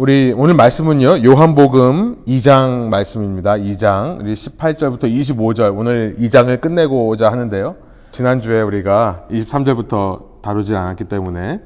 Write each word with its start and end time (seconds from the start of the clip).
우리 0.00 0.32
오늘 0.36 0.54
말씀은요, 0.54 1.24
요한복음 1.24 2.24
2장 2.24 2.86
말씀입니다. 2.88 3.54
2장, 3.54 4.20
우리 4.20 4.32
18절부터 4.32 5.12
25절, 5.12 5.76
오늘 5.76 6.14
2장을 6.20 6.60
끝내고자 6.60 7.32
하는데요. 7.32 7.74
지난주에 8.12 8.60
우리가 8.62 9.26
23절부터 9.28 10.40
다루지 10.40 10.76
않았기 10.76 11.02
때문에 11.02 11.62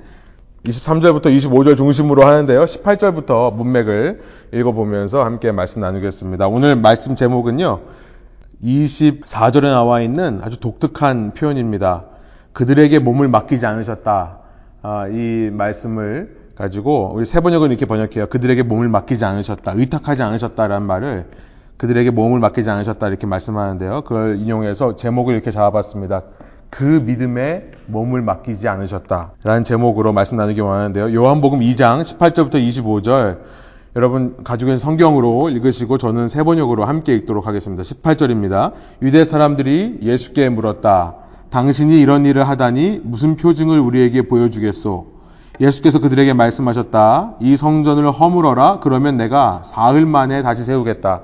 23절부터 0.65 1.27
25절 1.27 1.77
중심으로 1.77 2.25
하는데요. 2.25 2.65
18절부터 2.65 3.55
문맥을 3.55 4.23
읽어보면서 4.55 5.23
함께 5.23 5.53
말씀 5.53 5.83
나누겠습니다. 5.83 6.49
오늘 6.49 6.75
말씀 6.75 7.17
제목은요, 7.17 7.81
24절에 8.65 9.65
나와 9.65 10.01
있는 10.01 10.41
아주 10.43 10.59
독특한 10.59 11.35
표현입니다. 11.35 12.05
그들에게 12.55 12.99
몸을 12.99 13.29
맡기지 13.29 13.67
않으셨다. 13.67 14.39
아, 14.81 15.07
이 15.09 15.51
말씀을 15.53 16.42
가지고 16.55 17.13
우리 17.15 17.27
세 17.27 17.41
번역은 17.41 17.71
이렇게 17.71 17.87
번역해요. 17.87 18.27
그들에게 18.27 18.63
몸을 18.63 18.89
맡기지 18.89 19.25
않으셨다. 19.25 19.73
의탁하지 19.75 20.23
않으셨다라는 20.23 20.87
말을 20.87 21.27
그들에게 21.77 22.11
몸을 22.11 22.39
맡기지 22.41 22.71
않으셨다 22.71 23.09
이렇게 23.09 23.27
말씀하는데요. 23.27 24.03
그걸 24.03 24.39
인용해서 24.39 24.97
제목을 24.97 25.35
이렇게 25.35 25.51
잡아봤습니다. 25.51 26.23
그 26.71 26.85
믿음에 26.85 27.71
몸을 27.87 28.23
맡기지 28.23 28.69
않으셨다라는 28.69 29.65
제목으로 29.65 30.13
말씀 30.13 30.37
나누기 30.37 30.61
원하는데요. 30.61 31.13
요한복음 31.15 31.61
2장 31.61 32.03
18절부터 32.03 32.55
25절 32.55 33.39
여러분 33.95 34.37
있는 34.61 34.77
성경으로 34.79 35.51
읽으시고 35.51 35.99
저는 35.99 36.29
세 36.29 36.43
번역으로 36.43 36.87
함께 36.87 37.13
읽도록 37.15 37.47
하겠습니다. 37.47 37.83
18절입니다. 37.83 38.73
유대 39.03 39.27
사람들이 39.27 39.99
예수께 40.03 40.49
물었다. 40.49 41.17
당신이 41.51 42.01
이런 42.01 42.25
일을 42.25 42.49
하다니 42.49 43.03
무슨 43.05 43.37
표징을 43.37 43.79
우리에게 43.79 44.23
보여주겠소? 44.23 45.12
예수께서 45.61 46.01
그들에게 46.01 46.33
말씀하셨다. 46.33 47.35
이 47.41 47.57
성전을 47.57 48.11
허물어라. 48.11 48.81
그러면 48.81 49.17
내가 49.17 49.63
사흘 49.65 50.07
만에 50.07 50.43
다시 50.43 50.65
세우겠다. 50.65 51.23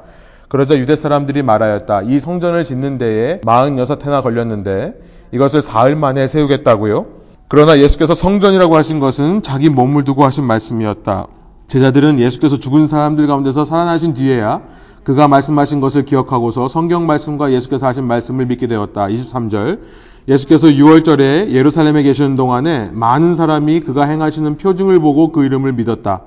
그러자 0.49 0.79
유대 0.79 0.97
사람들이 0.97 1.43
말하였다. 1.43 2.03
이 2.03 2.21
성전을 2.21 2.65
짓는 2.65 2.99
데에 2.99 3.41
46해나 3.41 4.23
걸렸는데 4.23 4.95
이것을 5.33 5.63
사흘 5.63 5.95
만에 5.95 6.29
세우겠다고요? 6.29 7.07
그러나 7.49 7.79
예수께서 7.79 8.15
성전이라고 8.15 8.77
하신 8.77 8.99
것은 9.01 9.43
자기 9.43 9.69
몸을 9.69 10.05
두고 10.05 10.25
하신 10.25 10.45
말씀이었다. 10.45 11.27
제자들은 11.69 12.19
예수께서 12.19 12.59
죽은 12.59 12.87
사람들 12.87 13.27
가운데서 13.27 13.65
살아나신 13.65 14.15
뒤에야 14.15 14.63
그가 15.05 15.29
말씀하신 15.29 15.81
것을 15.81 16.05
기억하고서 16.05 16.69
성경 16.69 17.07
말씀과 17.07 17.53
예수께서 17.53 17.87
하신 17.87 18.05
말씀을 18.05 18.47
믿게 18.47 18.67
되었다. 18.67 19.07
23절. 19.07 19.81
예수께서 20.29 20.67
6월절에 20.67 21.51
예루살렘에 21.51 22.03
계시는 22.03 22.37
동안에 22.37 22.91
많은 22.93 23.35
사람이 23.35 23.81
그가 23.81 24.05
행하시는 24.05 24.59
표징을 24.59 25.01
보고 25.01 25.33
그 25.33 25.45
이름을 25.45 25.73
믿었다. 25.73 26.21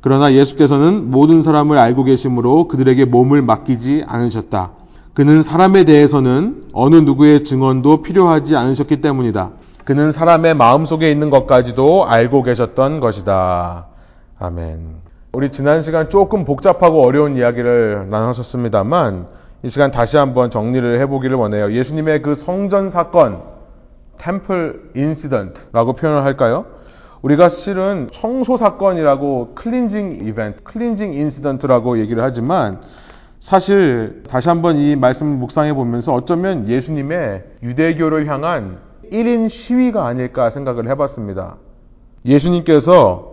그러나 0.00 0.32
예수께서는 0.34 1.10
모든 1.10 1.40
사람을 1.40 1.78
알고 1.78 2.04
계심으로 2.04 2.66
그들에게 2.68 3.04
몸을 3.04 3.42
맡기지 3.42 4.04
않으셨다. 4.06 4.72
그는 5.14 5.42
사람에 5.42 5.84
대해서는 5.84 6.64
어느 6.72 6.96
누구의 6.96 7.44
증언도 7.44 8.02
필요하지 8.02 8.56
않으셨기 8.56 9.00
때문이다. 9.00 9.50
그는 9.84 10.10
사람의 10.10 10.54
마음속에 10.54 11.10
있는 11.10 11.30
것까지도 11.30 12.06
알고 12.06 12.42
계셨던 12.42 12.98
것이다. 12.98 13.86
아멘. 14.40 15.04
우리 15.32 15.52
지난 15.52 15.80
시간 15.82 16.10
조금 16.10 16.44
복잡하고 16.44 17.04
어려운 17.04 17.36
이야기를 17.36 18.08
나누셨습니다만 18.10 19.26
이 19.64 19.70
시간 19.70 19.90
다시 19.90 20.18
한번 20.18 20.50
정리를 20.50 21.00
해보기를 21.00 21.38
원해요. 21.38 21.72
예수님의 21.72 22.20
그 22.20 22.34
성전 22.34 22.90
사건, 22.90 23.40
temple 24.18 24.90
incident라고 24.94 25.94
표현을 25.94 26.22
할까요? 26.22 26.66
우리가 27.22 27.48
실은 27.48 28.08
청소 28.12 28.58
사건이라고 28.58 29.52
cleansing 29.54 30.26
event, 30.26 30.62
cleansing 30.64 31.14
incident라고 31.14 31.98
얘기를 31.98 32.22
하지만 32.22 32.82
사실 33.40 34.22
다시 34.28 34.50
한번 34.50 34.76
이 34.76 34.96
말씀을 34.96 35.34
묵상해 35.38 35.72
보면서 35.72 36.12
어쩌면 36.12 36.68
예수님의 36.68 37.44
유대교를 37.62 38.26
향한 38.26 38.80
1인 39.10 39.48
시위가 39.48 40.06
아닐까 40.06 40.50
생각을 40.50 40.90
해봤습니다. 40.90 41.56
예수님께서 42.26 43.32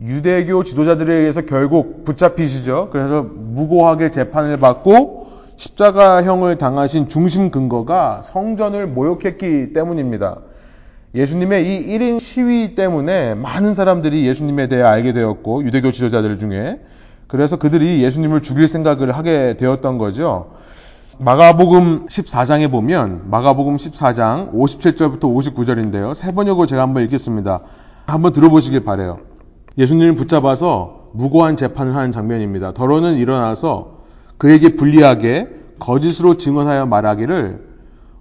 유대교 0.00 0.64
지도자들에 0.64 1.14
의해서 1.14 1.42
결국 1.42 2.04
붙잡히시죠. 2.04 2.88
그래서 2.90 3.22
무고하게 3.22 4.10
재판을 4.10 4.56
받고 4.56 5.27
십자가형을 5.58 6.56
당하신 6.56 7.08
중심 7.08 7.50
근거가 7.50 8.22
성전을 8.22 8.86
모욕했기 8.86 9.72
때문입니다. 9.72 10.38
예수님의 11.14 11.66
이 11.66 11.86
1인 11.88 12.20
시위 12.20 12.74
때문에 12.74 13.34
많은 13.34 13.74
사람들이 13.74 14.26
예수님에 14.26 14.68
대해 14.68 14.82
알게 14.82 15.12
되었고, 15.12 15.64
유대교 15.64 15.90
지도자들 15.90 16.38
중에. 16.38 16.80
그래서 17.26 17.56
그들이 17.58 18.02
예수님을 18.04 18.40
죽일 18.40 18.68
생각을 18.68 19.12
하게 19.12 19.56
되었던 19.56 19.98
거죠. 19.98 20.52
마가복음 21.18 22.06
14장에 22.06 22.70
보면, 22.70 23.22
마가복음 23.28 23.76
14장 23.76 24.52
57절부터 24.52 25.22
59절인데요. 25.22 26.14
세 26.14 26.32
번역을 26.32 26.68
제가 26.68 26.82
한번 26.82 27.02
읽겠습니다. 27.04 27.62
한번 28.06 28.32
들어보시길 28.32 28.84
바래요. 28.84 29.18
예수님을 29.76 30.14
붙잡아서 30.14 31.08
무고한 31.14 31.56
재판을 31.56 31.96
하는 31.96 32.12
장면입니다. 32.12 32.74
더러는 32.74 33.16
일어나서 33.16 33.97
그에게 34.38 34.76
불리하게 34.76 35.48
거짓으로 35.78 36.36
증언하여 36.36 36.86
말하기를 36.86 37.68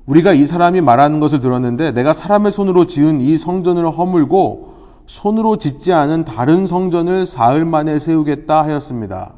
우리가 0.07 0.33
이 0.33 0.45
사람이 0.45 0.81
말하는 0.81 1.19
것을 1.19 1.39
들었는데 1.39 1.91
내가 1.91 2.13
사람의 2.13 2.51
손으로 2.51 2.85
지은 2.85 3.21
이 3.21 3.37
성전을 3.37 3.89
허물고 3.89 4.75
손으로 5.05 5.57
짓지 5.57 5.93
않은 5.93 6.25
다른 6.25 6.67
성전을 6.67 7.25
사흘 7.25 7.65
만에 7.65 7.99
세우겠다 7.99 8.63
하였습니다. 8.63 9.33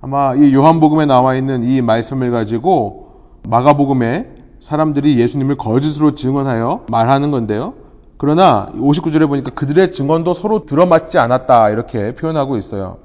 아마 0.00 0.34
이 0.34 0.52
요한복음에 0.52 1.06
나와 1.06 1.34
있는 1.34 1.64
이 1.64 1.80
말씀을 1.82 2.30
가지고 2.30 3.08
마가복음에 3.48 4.28
사람들이 4.60 5.18
예수님을 5.18 5.56
거짓으로 5.56 6.14
증언하여 6.14 6.86
말하는 6.90 7.30
건데요. 7.30 7.74
그러나 8.16 8.68
59절에 8.74 9.28
보니까 9.28 9.50
그들의 9.50 9.92
증언도 9.92 10.32
서로 10.32 10.64
들어맞지 10.66 11.18
않았다 11.18 11.70
이렇게 11.70 12.14
표현하고 12.14 12.56
있어요. 12.56 12.98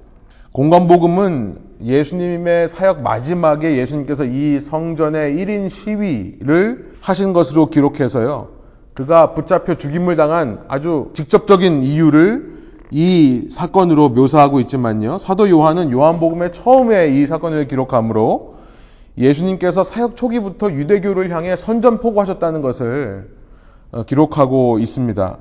공간복음은 0.59 1.57
예수님의 1.85 2.67
사역 2.67 3.01
마지막에 3.01 3.77
예수님께서 3.77 4.25
이 4.25 4.59
성전의 4.59 5.37
1인 5.37 5.69
시위를 5.69 6.95
하신 6.99 7.31
것으로 7.31 7.69
기록해서요. 7.69 8.49
그가 8.93 9.35
붙잡혀 9.35 9.77
죽임을 9.77 10.17
당한 10.17 10.59
아주 10.67 11.11
직접적인 11.13 11.83
이유를 11.83 12.57
이 12.91 13.47
사건으로 13.49 14.09
묘사하고 14.09 14.59
있지만요. 14.59 15.17
사도 15.17 15.49
요한은 15.49 15.91
요한복음의 15.91 16.51
처음에 16.51 17.07
이 17.07 17.25
사건을 17.25 17.69
기록하므로 17.69 18.55
예수님께서 19.17 19.85
사역 19.85 20.17
초기부터 20.17 20.73
유대교를 20.73 21.33
향해 21.33 21.55
선전포고하셨다는 21.55 22.59
것을 22.59 23.29
어, 23.93 24.03
기록하고 24.03 24.79
있습니다. 24.79 25.37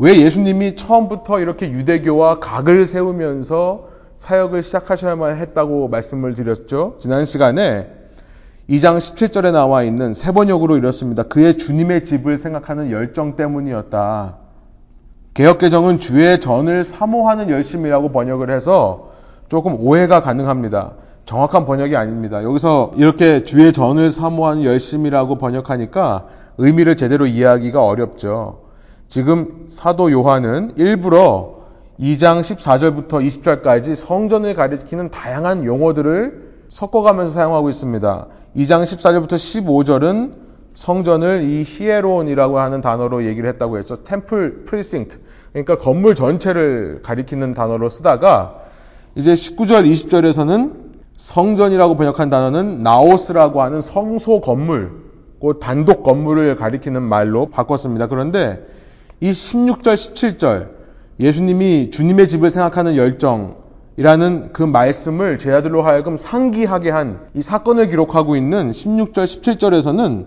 왜 0.00 0.20
예수님이 0.20 0.74
처음부터 0.74 1.38
이렇게 1.38 1.70
유대교와 1.70 2.40
각을 2.40 2.88
세우면서 2.88 3.94
사역을 4.18 4.62
시작하셔야만 4.62 5.36
했다고 5.36 5.88
말씀을 5.88 6.34
드렸죠? 6.34 6.96
지난 6.98 7.24
시간에 7.24 7.88
2장 8.68 8.96
17절에 8.98 9.52
나와 9.52 9.82
있는 9.82 10.12
세 10.12 10.32
번역으로 10.32 10.76
이렇습니다. 10.76 11.22
그의 11.22 11.58
주님의 11.58 12.04
집을 12.04 12.36
생각하는 12.36 12.90
열정 12.90 13.36
때문이었다. 13.36 14.36
개혁개정은 15.34 16.00
주의 16.00 16.40
전을 16.40 16.82
사모하는 16.82 17.50
열심이라고 17.50 18.10
번역을 18.10 18.50
해서 18.50 19.12
조금 19.48 19.76
오해가 19.78 20.20
가능합니다. 20.20 20.92
정확한 21.26 21.66
번역이 21.66 21.94
아닙니다. 21.94 22.42
여기서 22.42 22.92
이렇게 22.96 23.44
주의 23.44 23.72
전을 23.72 24.10
사모하는 24.10 24.64
열심이라고 24.64 25.36
번역하니까 25.36 26.26
의미를 26.58 26.96
제대로 26.96 27.26
이해하기가 27.26 27.84
어렵죠. 27.84 28.62
지금 29.08 29.66
사도 29.68 30.10
요한은 30.10 30.72
일부러 30.76 31.55
2장 32.00 32.40
14절부터 32.40 33.24
20절까지 33.24 33.94
성전을 33.94 34.54
가리키는 34.54 35.10
다양한 35.10 35.64
용어들을 35.64 36.46
섞어가면서 36.68 37.32
사용하고 37.32 37.68
있습니다. 37.68 38.26
2장 38.56 38.82
14절부터 38.82 39.32
15절은 39.32 40.32
성전을 40.74 41.44
이 41.44 41.62
ἱερόν이라고 41.66 42.58
하는 42.58 42.82
단어로 42.82 43.24
얘기를 43.24 43.48
했다고 43.48 43.78
했죠. 43.78 44.04
temple 44.04 44.64
precinct. 44.66 45.18
그러니까 45.52 45.78
건물 45.78 46.14
전체를 46.14 47.00
가리키는 47.02 47.52
단어로 47.52 47.88
쓰다가 47.88 48.60
이제 49.14 49.32
19절 49.32 49.90
20절에서는 49.90 50.86
성전이라고 51.16 51.96
번역한 51.96 52.28
단어는 52.28 52.82
ναός라고 52.82 53.62
하는 53.62 53.80
성소 53.80 54.42
건물, 54.42 54.92
그 55.40 55.58
단독 55.60 56.02
건물을 56.02 56.56
가리키는 56.56 57.02
말로 57.02 57.48
바꿨습니다. 57.48 58.08
그런데 58.08 58.66
이 59.20 59.30
16절 59.30 59.94
17절 59.94 60.75
예수님이 61.18 61.90
주님의 61.90 62.28
집을 62.28 62.50
생각하는 62.50 62.96
열정이라는 62.96 64.52
그 64.52 64.62
말씀을 64.62 65.38
제자들로 65.38 65.82
하여금 65.82 66.16
상기하게 66.16 66.90
한 66.90 67.20
이 67.34 67.42
사건을 67.42 67.88
기록하고 67.88 68.36
있는 68.36 68.70
16절, 68.70 69.24
17절에서는 69.24 70.26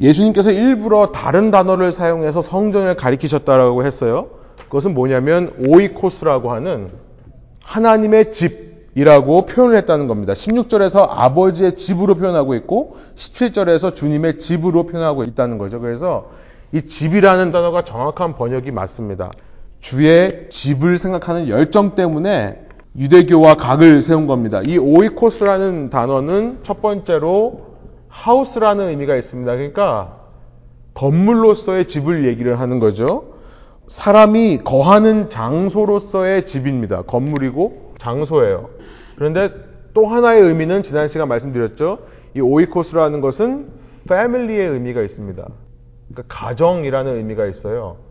예수님께서 0.00 0.50
일부러 0.50 1.12
다른 1.12 1.50
단어를 1.50 1.92
사용해서 1.92 2.40
성전을 2.40 2.96
가리키셨다라고 2.96 3.84
했어요. 3.84 4.28
그것은 4.64 4.94
뭐냐면 4.94 5.52
오이코스라고 5.66 6.52
하는 6.52 6.90
하나님의 7.62 8.32
집이라고 8.32 9.44
표현을 9.46 9.76
했다는 9.76 10.06
겁니다. 10.06 10.32
16절에서 10.32 11.06
아버지의 11.10 11.76
집으로 11.76 12.14
표현하고 12.14 12.54
있고 12.54 12.96
17절에서 13.16 13.94
주님의 13.94 14.38
집으로 14.38 14.86
표현하고 14.86 15.24
있다는 15.24 15.58
거죠. 15.58 15.80
그래서 15.80 16.30
이 16.72 16.82
집이라는 16.82 17.50
단어가 17.50 17.84
정확한 17.84 18.36
번역이 18.36 18.70
맞습니다. 18.70 19.30
주의 19.80 20.46
집을 20.48 20.98
생각하는 20.98 21.48
열정 21.48 21.94
때문에 21.94 22.66
유대교와 22.96 23.54
각을 23.54 24.02
세운 24.02 24.26
겁니다. 24.26 24.60
이 24.64 24.78
오이코스라는 24.78 25.90
단어는 25.90 26.60
첫 26.62 26.82
번째로 26.82 27.70
하우스라는 28.08 28.88
의미가 28.88 29.16
있습니다. 29.16 29.52
그러니까 29.52 30.16
건물로서의 30.94 31.86
집을 31.86 32.26
얘기를 32.26 32.60
하는 32.60 32.78
거죠. 32.80 33.34
사람이 33.86 34.60
거하는 34.64 35.30
장소로서의 35.30 36.44
집입니다. 36.44 37.02
건물이고 37.02 37.94
장소예요. 37.98 38.70
그런데 39.16 39.50
또 39.94 40.06
하나의 40.06 40.42
의미는 40.42 40.82
지난 40.82 41.08
시간 41.08 41.28
말씀드렸죠. 41.28 41.98
이 42.36 42.40
오이코스라는 42.40 43.20
것은 43.20 43.68
패밀리의 44.08 44.68
의미가 44.68 45.02
있습니다. 45.02 45.48
그러니까 46.08 46.34
가정이라는 46.34 47.16
의미가 47.16 47.46
있어요. 47.46 48.09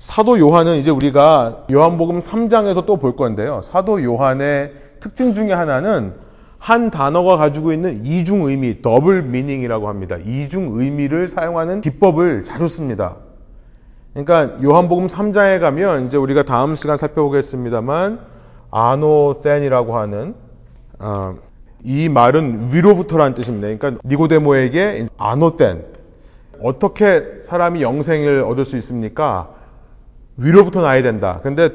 사도 0.00 0.38
요한은 0.38 0.78
이제 0.78 0.90
우리가 0.90 1.66
요한복음 1.70 2.20
3장에서 2.20 2.86
또 2.86 2.96
볼 2.96 3.16
건데요. 3.16 3.60
사도 3.62 4.02
요한의 4.02 4.72
특징 4.98 5.34
중에 5.34 5.52
하나는 5.52 6.14
한 6.58 6.90
단어가 6.90 7.36
가지고 7.36 7.70
있는 7.74 8.04
이중 8.06 8.42
의미, 8.42 8.80
더블 8.80 9.22
미닝이라고 9.22 9.88
합니다. 9.88 10.16
이중 10.24 10.70
의미를 10.72 11.28
사용하는 11.28 11.82
기법을 11.82 12.44
자주 12.44 12.66
씁니다. 12.66 13.16
그러니까 14.14 14.62
요한복음 14.62 15.06
3장에 15.06 15.60
가면 15.60 16.06
이제 16.06 16.16
우리가 16.16 16.44
다음 16.44 16.76
시간 16.76 16.96
살펴보겠습니다만 16.96 18.20
아노텐이라고 18.70 19.98
하는 19.98 20.34
어, 20.98 21.36
이 21.84 22.08
말은 22.08 22.70
위로부터라는 22.72 23.34
뜻입니다. 23.34 23.68
그러니까 23.68 24.00
니고데모에게 24.06 25.08
아노텐 25.18 25.84
어떻게 26.62 27.42
사람이 27.42 27.82
영생을 27.82 28.44
얻을 28.44 28.64
수 28.64 28.78
있습니까? 28.78 29.59
위로부터 30.36 30.82
나야 30.82 31.02
된다. 31.02 31.40
근데 31.42 31.70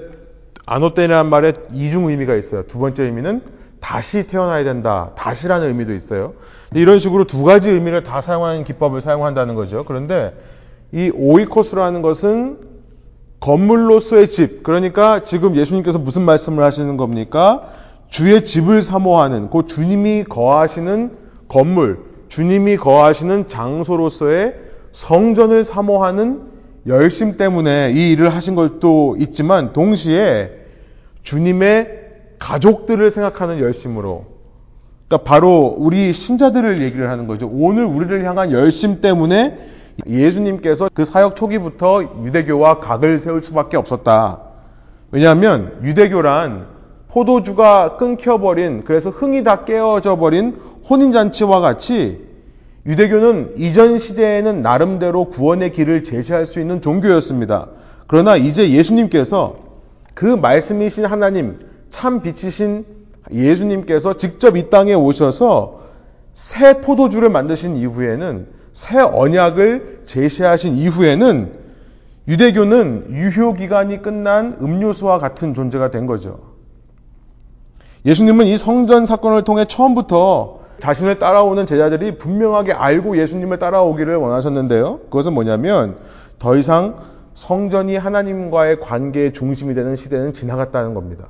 아노텐이라는 0.66 1.30
말에 1.30 1.54
이중 1.74 2.06
의미가 2.06 2.36
있어요. 2.36 2.64
두 2.64 2.80
번째 2.80 3.04
의미는 3.04 3.42
다시 3.80 4.26
태어나야 4.26 4.64
된다. 4.64 5.12
다시라는 5.16 5.68
의미도 5.68 5.94
있어요. 5.94 6.34
이런 6.74 6.98
식으로 7.00 7.26
두 7.26 7.44
가지 7.44 7.70
의미를 7.70 8.04
다 8.04 8.22
사용하는 8.22 8.64
기법을 8.64 9.02
사용한다는 9.02 9.56
거죠. 9.56 9.86
그런데 9.86 10.34
이 10.92 11.12
오이코스라는 11.14 12.02
것은 12.02 12.58
건물로서의 13.40 14.30
집. 14.30 14.64
그러니까 14.64 15.24
지금 15.24 15.56
예수님께서 15.56 16.00
무슨 16.00 16.24
말씀을 16.24 16.64
하시는 16.64 16.98
겁니까? 16.98 17.70
주의 18.10 18.44
집을 18.46 18.82
사모하는, 18.82 19.50
그 19.50 19.66
주님이 19.68 20.24
거하시는 20.24 21.12
건물, 21.48 22.00
주님이 22.30 22.78
거하시는 22.78 23.48
장소로서의 23.48 24.56
성전을 24.94 25.64
사모하는 25.64 26.55
열심 26.88 27.38
때문에 27.38 27.94
이 27.96 28.12
일을 28.12 28.30
하신 28.30 28.56
것도 28.56 29.16
있지만 29.20 29.74
동시에 29.74 30.52
주님의 31.24 32.06
가족들을 32.40 33.10
생각하는 33.10 33.60
열심으로 33.60 34.26
그러니까 35.08 35.30
바로 35.30 35.76
우리 35.78 36.14
신자들을 36.14 36.82
얘기를 36.82 37.10
하는 37.10 37.28
거죠. 37.28 37.50
오늘 37.52 37.86
우리를 37.86 38.24
향한 38.24 38.52
열심 38.52 39.02
때문에 39.02 39.58
예수님께서 40.08 40.90
그 40.94 41.06
사역 41.06 41.36
초기부터 41.36 42.04
유대교와 42.26 42.80
각을 42.80 43.18
세울 43.18 43.42
수밖에 43.44 43.78
없었다. 43.78 44.42
왜냐하면 45.12 45.80
유대교란 45.84 46.68
포도주가 47.08 47.96
끊겨버린 47.96 48.84
그래서 48.84 49.10
흥이 49.10 49.44
다 49.44 49.64
깨어져 49.64 50.18
버린 50.18 50.58
혼인잔치와 50.90 51.62
같이 51.62 52.26
유대교는 52.86 53.54
이전 53.58 53.98
시대에는 53.98 54.62
나름대로 54.62 55.26
구원의 55.26 55.74
길을 55.74 56.04
제시할 56.04 56.46
수 56.46 56.60
있는 56.60 56.82
종교였습니다. 56.82 57.68
그러나 58.08 58.36
이제 58.36 58.70
예수님께서 58.70 59.56
그 60.14 60.26
말씀이신 60.26 61.06
하나님, 61.06 61.60
참 61.90 62.22
빛이신 62.22 62.86
예수님께서 63.32 64.18
직접 64.18 64.56
이 64.56 64.70
땅에 64.70 64.94
오셔서 64.94 65.82
새 66.34 66.82
포도주를 66.82 67.30
만드신 67.30 67.76
이후에는 67.76 68.48
새 68.74 69.00
언약을 69.00 70.04
제시하신 70.06 70.78
이후에는 70.78 71.66
유대교는 72.28 73.08
유효 73.12 73.54
기간이 73.54 74.02
끝난 74.02 74.58
음료수와 74.62 75.18
같은 75.18 75.54
존재가 75.54 75.92
된 75.92 76.06
거죠. 76.06 76.40
예수님은 78.06 78.46
이 78.46 78.58
성전 78.58 79.06
사건을 79.06 79.44
통해 79.44 79.66
처음부터 79.68 80.65
자신을 80.80 81.20
따라오는 81.20 81.66
제자들이 81.66 82.18
분명하게 82.18 82.74
알고 82.74 83.18
예수님을 83.18 83.60
따라오기를 83.60 84.16
원하셨는데요. 84.16 85.00
그것은 85.06 85.34
뭐냐면 85.34 85.98
더 86.40 86.56
이상 86.58 86.98
성전이 87.34 87.98
하나님과의 87.98 88.80
관계의 88.80 89.34
중심이 89.34 89.74
되는 89.74 89.96
시대는 89.96 90.34
지나갔다는 90.34 90.94
겁니다. 90.94 91.28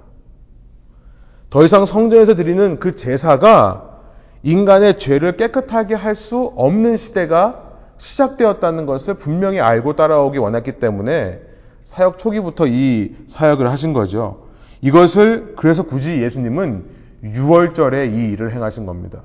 더 1.50 1.63
이상 1.63 1.86
성전에서 1.86 2.36
드리는 2.36 2.80
그 2.80 2.95
제사가 2.95 4.00
인간의 4.44 5.00
죄를 5.00 5.38
깨끗하게 5.38 5.95
할 5.95 6.15
수 6.15 6.51
없는 6.56 6.98
시대가 6.98 7.62
시작되었다는 7.98 8.86
것을 8.86 9.15
분명히 9.15 9.59
알고 9.59 9.95
따라오기 9.95 10.38
원했기 10.38 10.74
때문에 10.74 11.39
사역 11.83 12.18
초기부터 12.18 12.68
이 12.68 13.15
사역을 13.27 13.69
하신 13.71 13.94
거죠. 13.94 14.48
이것을 14.81 15.53
그래서 15.56 15.83
굳이 15.83 16.21
예수님은 16.21 16.86
6월절에 17.24 18.13
이 18.13 18.31
일을 18.31 18.53
행하신 18.53 18.86
겁니다. 18.86 19.21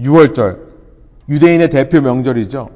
6월절. 0.00 0.58
유대인의 1.28 1.70
대표 1.70 2.00
명절이죠. 2.00 2.68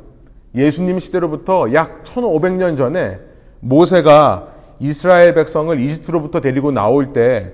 예수님 0.55 0.99
시대로부터 0.99 1.73
약 1.75 2.03
1500년 2.05 2.77
전에 2.77 3.19
모세가 3.61 4.49
이스라엘 4.81 5.35
백성을 5.35 5.79
이집트로부터 5.79 6.41
데리고 6.41 6.71
나올 6.71 7.13
때 7.13 7.53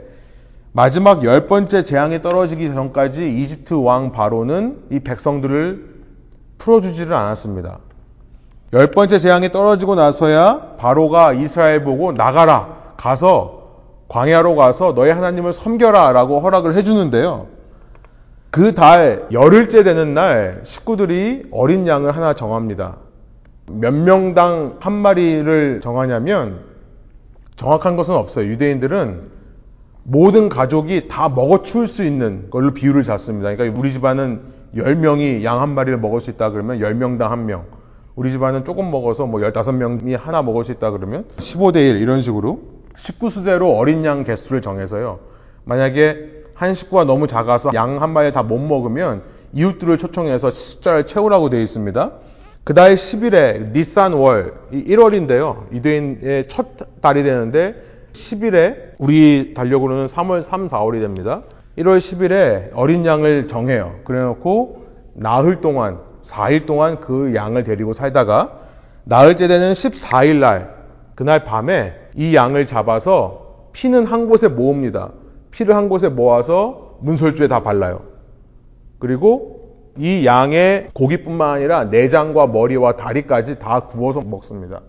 마지막 0.72 1.24
열 1.24 1.46
번째 1.46 1.84
재앙이 1.84 2.20
떨어지기 2.20 2.72
전까지 2.72 3.40
이집트 3.40 3.74
왕 3.74 4.12
바로는 4.12 4.84
이 4.90 5.00
백성들을 5.00 5.94
풀어주지를 6.58 7.12
않았습니다. 7.12 7.78
열 8.72 8.90
번째 8.90 9.18
재앙이 9.18 9.52
떨어지고 9.52 9.94
나서야 9.94 10.74
바로가 10.78 11.32
이스라엘 11.32 11.84
보고 11.84 12.12
나가라 12.12 12.92
가서 12.96 13.62
광야로 14.08 14.56
가서 14.56 14.94
너희 14.94 15.10
하나님을 15.10 15.52
섬겨라 15.52 16.12
라고 16.12 16.40
허락을 16.40 16.74
해주는데요. 16.74 17.46
그 18.54 18.72
달 18.72 19.26
열흘째 19.32 19.82
되는 19.82 20.14
날 20.14 20.60
식구들이 20.62 21.48
어린 21.50 21.88
양을 21.88 22.14
하나 22.14 22.34
정합니다. 22.34 22.98
몇 23.68 23.92
명당 23.92 24.76
한 24.78 24.92
마리를 24.92 25.80
정하냐면 25.80 26.60
정확한 27.56 27.96
것은 27.96 28.14
없어요. 28.14 28.46
유대인들은 28.46 29.22
모든 30.04 30.48
가족이 30.48 31.08
다 31.08 31.28
먹어 31.28 31.62
치울 31.62 31.88
수 31.88 32.04
있는 32.04 32.48
걸로 32.50 32.72
비율을 32.72 33.02
잡습니다. 33.02 33.52
그러니까 33.56 33.76
우리 33.76 33.92
집안은 33.92 34.42
10명이 34.76 35.42
양 35.42 35.60
한 35.60 35.70
마리를 35.74 35.98
먹을 35.98 36.20
수 36.20 36.30
있다 36.30 36.50
그러면 36.50 36.78
10명당 36.78 37.30
한 37.30 37.46
명. 37.46 37.64
우리 38.14 38.30
집안은 38.30 38.64
조금 38.64 38.88
먹어서 38.92 39.26
뭐 39.26 39.40
15명이 39.40 40.16
하나 40.16 40.42
먹을 40.42 40.64
수 40.64 40.70
있다 40.70 40.92
그러면 40.92 41.24
15대 41.38 41.78
1 41.78 41.96
이런 41.96 42.22
식으로 42.22 42.60
식구 42.94 43.30
수대로 43.30 43.72
어린 43.72 44.04
양 44.04 44.22
개수를 44.22 44.60
정해서요. 44.62 45.18
만약에 45.64 46.43
한 46.64 46.74
식구가 46.74 47.04
너무 47.04 47.26
작아서 47.26 47.70
양 47.74 48.00
한 48.00 48.10
마리 48.12 48.32
다 48.32 48.42
못 48.42 48.58
먹으면 48.58 49.22
이웃들을 49.52 49.98
초청해서 49.98 50.50
숫자를 50.50 51.06
채우라고 51.06 51.48
되어 51.50 51.60
있습니다. 51.60 52.10
그달 52.64 52.94
10일에 52.94 53.72
니산 53.72 54.14
월, 54.14 54.54
1월인데요. 54.72 55.70
유대인의 55.72 56.48
첫 56.48 56.66
달이 57.00 57.22
되는데 57.22 57.74
10일에 58.12 58.94
우리 58.98 59.52
달력으로는 59.54 60.06
3월 60.06 60.40
3, 60.42 60.66
4월이 60.66 61.00
됩니다. 61.00 61.42
1월 61.78 61.98
10일에 61.98 62.70
어린 62.74 63.04
양을 63.04 63.46
정해요. 63.48 63.96
그래 64.04 64.20
놓고 64.22 64.84
나흘 65.14 65.60
동안, 65.60 65.98
4일 66.22 66.66
동안 66.66 67.00
그 67.00 67.34
양을 67.34 67.64
데리고 67.64 67.92
살다가 67.92 68.52
나흘째 69.04 69.46
되는 69.46 69.72
14일 69.72 70.36
날, 70.36 70.74
그날 71.14 71.44
밤에 71.44 71.94
이 72.16 72.34
양을 72.34 72.66
잡아서 72.66 73.68
피는 73.72 74.06
한 74.06 74.28
곳에 74.28 74.48
모읍니다. 74.48 75.10
피를 75.54 75.76
한 75.76 75.88
곳에 75.88 76.08
모아서 76.08 76.96
문설주에 77.00 77.46
다 77.46 77.62
발라요. 77.62 78.02
그리고 78.98 79.70
이 79.96 80.26
양의 80.26 80.88
고기뿐만 80.92 81.48
아니라 81.48 81.84
내장과 81.84 82.48
머리와 82.48 82.96
다리까지 82.96 83.60
다 83.60 83.80
구워서 83.80 84.20
먹습니다. 84.20 84.80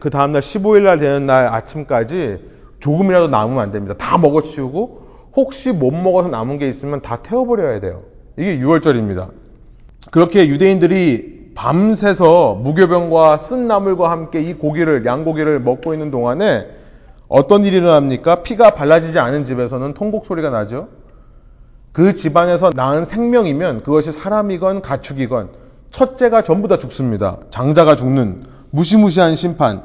그 0.00 0.08
다음날 0.08 0.40
15일날 0.40 0.98
되는 0.98 1.26
날 1.26 1.48
아침까지 1.48 2.38
조금이라도 2.80 3.28
남으면 3.28 3.62
안 3.62 3.72
됩니다. 3.72 3.94
다 3.98 4.16
먹어치우고 4.16 5.02
혹시 5.36 5.70
못 5.70 5.90
먹어서 5.90 6.28
남은 6.30 6.58
게 6.58 6.68
있으면 6.68 7.02
다 7.02 7.16
태워버려야 7.16 7.80
돼요. 7.80 8.02
이게 8.38 8.58
6월절입니다. 8.58 9.28
그렇게 10.10 10.48
유대인들이 10.48 11.50
밤새서 11.54 12.54
무교병과 12.54 13.36
쓴 13.36 13.68
나물과 13.68 14.10
함께 14.10 14.40
이 14.40 14.54
고기를 14.54 15.04
양고기를 15.04 15.60
먹고 15.60 15.92
있는 15.92 16.10
동안에 16.10 16.79
어떤 17.30 17.64
일이 17.64 17.76
일어납니까? 17.76 18.42
피가 18.42 18.70
발라지지 18.74 19.20
않은 19.20 19.44
집에서는 19.44 19.94
통곡 19.94 20.26
소리가 20.26 20.50
나죠. 20.50 20.88
그 21.92 22.14
집안에서 22.14 22.70
낳은 22.74 23.04
생명이면 23.04 23.84
그것이 23.84 24.10
사람이건 24.10 24.82
가축이건 24.82 25.50
첫째가 25.90 26.42
전부 26.42 26.66
다 26.66 26.76
죽습니다. 26.76 27.38
장자가 27.50 27.94
죽는 27.94 28.42
무시무시한 28.70 29.36
심판. 29.36 29.82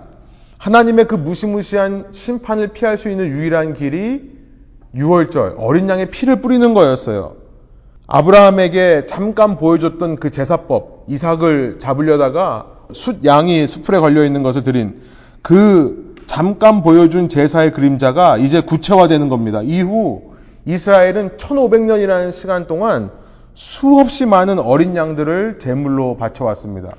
하나님의 0.57 1.05
그 1.05 1.13
무시무시한 1.13 2.07
심판을 2.11 2.69
피할 2.69 2.97
수 2.97 3.09
있는 3.09 3.27
유일한 3.27 3.75
길이 3.75 4.31
6월절 4.95 5.55
어린 5.59 5.87
양의 5.87 6.09
피를 6.09 6.41
뿌리는 6.41 6.73
거였어요. 6.73 7.35
아브라함에게 8.07 9.05
잠깐 9.05 9.57
보여줬던 9.57 10.15
그 10.15 10.31
제사법 10.31 11.05
이삭을 11.07 11.77
잡으려다가 11.79 12.67
숫 12.91 13.23
양이 13.23 13.67
수풀에 13.67 13.99
걸려 13.99 14.25
있는 14.25 14.41
것을 14.41 14.63
드린 14.63 15.01
그 15.43 16.04
잠깐 16.25 16.81
보여준 16.81 17.29
제사의 17.29 17.71
그림자가 17.71 18.37
이제 18.37 18.61
구체화되는 18.61 19.29
겁니다. 19.29 19.61
이후 19.63 20.33
이스라엘은 20.65 21.37
1500년이라는 21.37 22.31
시간 22.31 22.67
동안 22.67 23.11
수없이 23.53 24.25
많은 24.25 24.59
어린 24.59 24.95
양들을 24.95 25.59
제물로 25.59 26.17
바쳐왔습니다. 26.17 26.95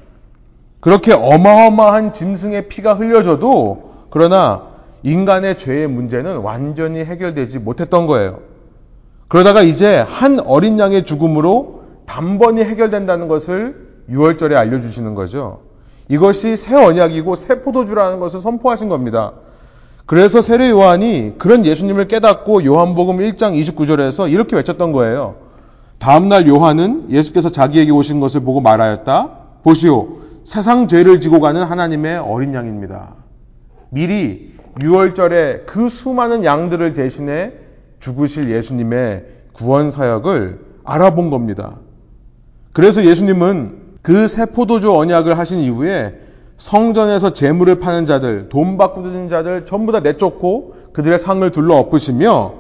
그렇게 0.81 1.13
어마어마한 1.13 2.13
짐승의 2.13 2.69
피가 2.69 2.95
흘려져도 2.95 4.07
그러나 4.11 4.69
인간의 5.03 5.59
죄의 5.59 5.89
문제는 5.89 6.39
완전히 6.39 7.01
해결되지 7.01 7.59
못했던 7.59 8.07
거예요. 8.07 8.41
그러다가 9.29 9.63
이제 9.63 9.99
한 9.99 10.41
어린 10.41 10.79
양의 10.79 11.05
죽음으로 11.05 11.83
단번이 12.07 12.63
해결된다는 12.63 13.29
것을 13.29 13.87
6월절에 14.09 14.57
알려주시는 14.57 15.15
거죠. 15.15 15.66
이것이 16.09 16.57
새 16.57 16.75
언약이고 16.75 17.35
새 17.35 17.63
포도주라는 17.63 18.21
것을 18.21 18.41
선포하신 18.41 18.89
겁니다. 18.89 19.33
그래서 20.07 20.41
세례 20.41 20.71
요한이 20.71 21.35
그런 21.39 21.67
예수님을 21.67 22.07
깨닫고 22.07 22.65
요한복음 22.65 23.19
1장 23.19 23.61
29절에서 23.61 24.31
이렇게 24.31 24.55
외쳤던 24.55 24.93
거예요. 24.93 25.35
다음날 25.99 26.47
요한은 26.47 27.11
예수께서 27.11 27.51
자기에게 27.51 27.91
오신 27.91 28.21
것을 28.21 28.43
보고 28.43 28.61
말하였다. 28.61 29.31
보시오, 29.65 30.21
세상 30.45 30.87
죄를 30.87 31.21
지고 31.21 31.41
가는 31.41 31.63
하나님의 31.63 32.19
어린 32.19 32.55
양입니다. 32.55 33.15
미리 33.91 34.55
6월절에 34.79 35.67
그 35.67 35.89
수많은 35.89 36.45
양들을 36.45 36.93
대신해 36.93 37.53
죽으실 37.99 38.51
예수님의 38.51 39.25
구원 39.53 39.91
사역을 39.91 40.61
알아본 40.85 41.31
겁니다. 41.31 41.77
그래서 42.73 43.05
예수님은 43.05 43.86
그 44.07 44.29
새 44.29 44.47
포도주 44.47 44.95
언약을 44.95 45.37
하신 45.37 45.59
이후에 45.59 46.15
성전에서 46.59 47.33
재물을 47.33 47.81
파는 47.81 48.07
자들, 48.07 48.49
돈 48.49 48.79
받고 48.79 49.03
드는 49.03 49.29
자들 49.29 49.67
전부 49.67 49.91
다 49.91 49.99
내쫓고 49.99 50.77
그들의 50.93 51.19
상을 51.19 51.51
둘러 51.51 51.75
엎으시며 51.75 52.55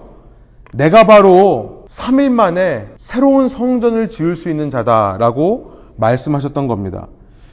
내가 0.74 1.04
바로 1.04 1.84
3일 1.88 2.30
만에 2.30 2.88
새로운 2.96 3.46
성전을 3.46 4.08
지을 4.08 4.34
수 4.34 4.50
있는 4.50 4.70
자다라고 4.70 5.74
말씀하셨던 5.94 6.66
겁니다. 6.66 7.06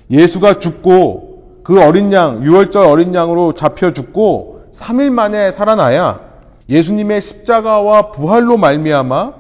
예수가 0.10 0.58
죽고 0.58 1.62
그 1.64 1.80
어린 1.80 2.12
양, 2.14 2.42
6월절 2.42 2.90
어린 2.90 3.14
양으로 3.14 3.54
잡혀 3.54 3.94
죽고 3.94 4.64
3일 4.74 5.12
만에 5.12 5.52
살아나야 5.52 6.20
예수님의 6.68 7.22
십자가와 7.22 8.10
부활로 8.10 8.58
말미암아 8.58 9.34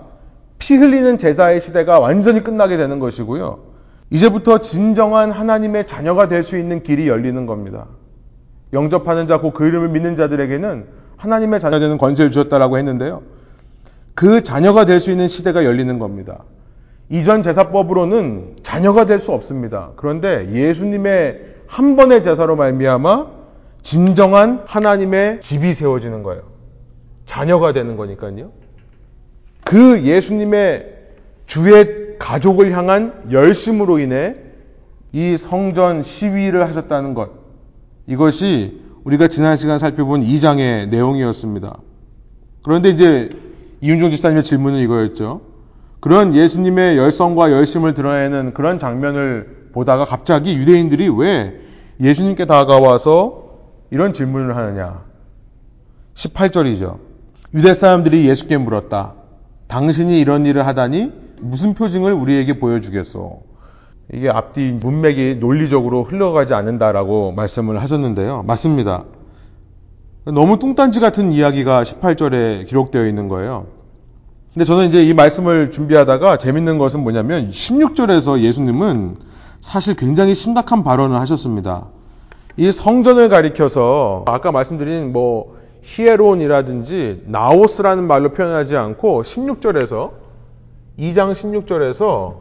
피 0.59 0.75
흘리는 0.75 1.17
제사의 1.17 1.59
시대가 1.59 1.97
완전히 1.97 2.43
끝나게 2.43 2.77
되는 2.77 2.99
것이고요. 2.99 3.72
이제부터 4.13 4.59
진정한 4.59 5.31
하나님의 5.31 5.87
자녀가 5.87 6.27
될 6.27 6.43
수 6.43 6.55
있는 6.57 6.83
길이 6.83 7.07
열리는 7.07 7.45
겁니다. 7.47 7.87
영접하는 8.71 9.25
자, 9.27 9.39
그 9.41 9.65
이름을 9.65 9.89
믿는 9.89 10.15
자들에게는 10.15 10.85
하나님의 11.17 11.59
자녀 11.59 11.79
되는 11.79 11.97
권세를 11.97 12.29
주셨다라고 12.31 12.77
했는데요. 12.77 13.23
그 14.13 14.43
자녀가 14.43 14.85
될 14.85 14.99
수 14.99 15.09
있는 15.09 15.27
시대가 15.27 15.65
열리는 15.65 15.97
겁니다. 15.97 16.43
이전 17.09 17.41
제사법으로는 17.41 18.57
자녀가 18.61 19.05
될 19.05 19.19
수 19.19 19.31
없습니다. 19.31 19.91
그런데 19.95 20.47
예수님의 20.51 21.39
한 21.65 21.95
번의 21.95 22.21
제사로 22.21 22.55
말미암아 22.55 23.27
진정한 23.81 24.61
하나님의 24.67 25.41
집이 25.41 25.73
세워지는 25.73 26.21
거예요. 26.21 26.43
자녀가 27.25 27.73
되는 27.73 27.97
거니까요. 27.97 28.51
그 29.65 30.03
예수님의 30.03 30.93
주의 31.47 32.02
가족을 32.23 32.71
향한 32.71 33.13
열심으로 33.31 33.99
인해 33.99 34.35
이 35.11 35.35
성전 35.35 36.01
시위를 36.01 36.65
하셨다는 36.65 37.15
것. 37.15 37.31
이것이 38.07 38.81
우리가 39.03 39.27
지난 39.27 39.57
시간 39.57 39.77
살펴본 39.77 40.21
2장의 40.23 40.87
내용이었습니다. 40.87 41.77
그런데 42.63 42.89
이제 42.91 43.29
이윤종 43.81 44.11
집사님의 44.11 44.45
질문은 44.45 44.79
이거였죠. 44.79 45.41
그런 45.99 46.33
예수님의 46.33 46.97
열성과 46.97 47.51
열심을 47.51 47.93
드러내는 47.93 48.53
그런 48.53 48.79
장면을 48.79 49.71
보다가 49.73 50.05
갑자기 50.05 50.55
유대인들이 50.55 51.09
왜 51.09 51.59
예수님께 51.99 52.45
다가와서 52.45 53.43
이런 53.91 54.13
질문을 54.13 54.55
하느냐. 54.55 55.03
18절이죠. 56.15 56.99
유대 57.53 57.73
사람들이 57.73 58.29
예수께 58.29 58.57
물었다. 58.57 59.15
당신이 59.67 60.21
이런 60.21 60.45
일을 60.45 60.65
하다니 60.65 61.22
무슨 61.43 61.73
표징을 61.73 62.13
우리에게 62.13 62.59
보여주겠소? 62.59 63.41
이게 64.13 64.29
앞뒤 64.29 64.71
문맥이 64.71 65.35
논리적으로 65.39 66.03
흘러가지 66.03 66.53
않는다라고 66.53 67.31
말씀을 67.33 67.81
하셨는데요. 67.81 68.43
맞습니다. 68.43 69.05
너무 70.25 70.57
뚱딴지 70.57 70.99
같은 70.99 71.31
이야기가 71.31 71.83
18절에 71.83 72.67
기록되어 72.67 73.07
있는 73.07 73.27
거예요. 73.27 73.67
근데 74.53 74.65
저는 74.65 74.87
이제 74.87 75.03
이 75.03 75.13
말씀을 75.13 75.71
준비하다가 75.71 76.37
재밌는 76.37 76.77
것은 76.77 77.01
뭐냐면 77.01 77.49
16절에서 77.49 78.41
예수님은 78.41 79.17
사실 79.61 79.95
굉장히 79.95 80.35
심각한 80.35 80.83
발언을 80.83 81.19
하셨습니다. 81.19 81.87
이 82.55 82.71
성전을 82.71 83.29
가리켜서 83.29 84.23
아까 84.27 84.51
말씀드린 84.51 85.11
뭐 85.11 85.57
히에론이라든지 85.81 87.23
나오스라는 87.25 88.05
말로 88.05 88.31
표현하지 88.31 88.77
않고 88.77 89.23
16절에서 89.23 90.22
2장 90.99 91.33
16절에서 91.33 92.35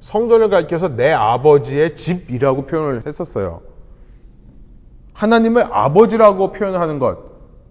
성전을 0.00 0.50
가리켜서 0.50 0.88
내 0.88 1.12
아버지의 1.12 1.96
집이라고 1.96 2.66
표현을 2.66 3.06
했었어요. 3.06 3.62
하나님을 5.14 5.66
아버지라고 5.70 6.52
표현하는 6.52 6.98
것. 6.98 7.18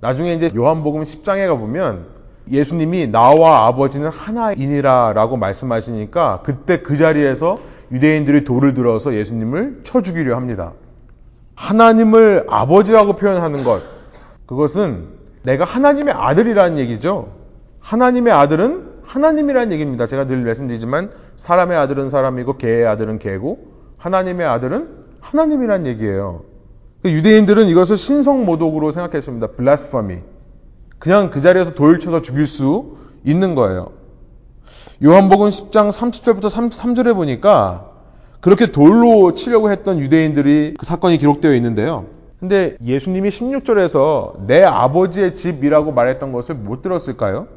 나중에 0.02 0.34
이제 0.34 0.50
요한복음 0.56 1.04
10장에 1.04 1.48
가보면 1.48 2.08
예수님이 2.52 3.08
나와 3.08 3.68
아버지는 3.68 4.10
하나이니라 4.10 5.14
라고 5.14 5.38
말씀하시니까 5.38 6.42
그때 6.44 6.82
그 6.82 6.98
자리에서 6.98 7.58
유대인들이 7.92 8.44
돌을 8.44 8.74
들어서 8.74 9.14
예수님을 9.16 9.82
쳐 9.84 10.02
죽이려 10.02 10.36
합니다. 10.36 10.74
하나님을 11.56 12.46
아버지라고 12.50 13.16
표현하는 13.16 13.64
것. 13.64 13.82
그것은 14.46 15.08
내가 15.44 15.64
하나님의 15.64 16.14
아들이라는 16.14 16.78
얘기죠. 16.80 17.30
하나님의 17.80 18.34
아들은 18.34 18.85
하나님이라는 19.06 19.72
얘기입니다. 19.72 20.08
제가 20.08 20.28
늘 20.28 20.44
말씀드리지만 20.44 21.12
사람의 21.36 21.78
아들은 21.78 22.10
사람이고 22.10 22.58
개의 22.58 22.86
아들은 22.88 23.20
개고 23.20 23.60
하나님의 23.98 24.46
아들은 24.46 24.90
하나님이라는 25.22 25.86
얘기예요. 25.88 26.44
그 27.02 27.12
유대인들은 27.12 27.68
이것을 27.68 27.98
신성 27.98 28.46
모독으로 28.46 28.92
생각했습니다. 28.92 29.48
블라스퍼미. 29.52 30.18
그냥 30.98 31.30
그 31.30 31.42
자리에서 31.42 31.74
돌 31.74 32.00
쳐서 32.00 32.22
죽일 32.22 32.48
수 32.48 32.98
있는 33.24 33.56
거예요. 33.56 33.92
요한복음 35.04 35.50
10장 35.50 35.92
30절부터 35.92 36.50
33절에 36.50 37.14
보니까 37.14 37.92
그렇게 38.40 38.72
돌로 38.72 39.34
치려고 39.34 39.72
했던 39.72 40.00
유대인들이 40.00 40.76
그 40.78 40.86
사건이 40.86 41.18
기록되어 41.18 41.54
있는데요. 41.56 42.06
근데 42.40 42.78
예수님이 42.84 43.30
16절에서 43.30 44.46
내 44.46 44.64
아버지의 44.64 45.36
집이라고 45.36 45.92
말했던 45.92 46.32
것을 46.32 46.56
못 46.56 46.82
들었을까요? 46.82 47.48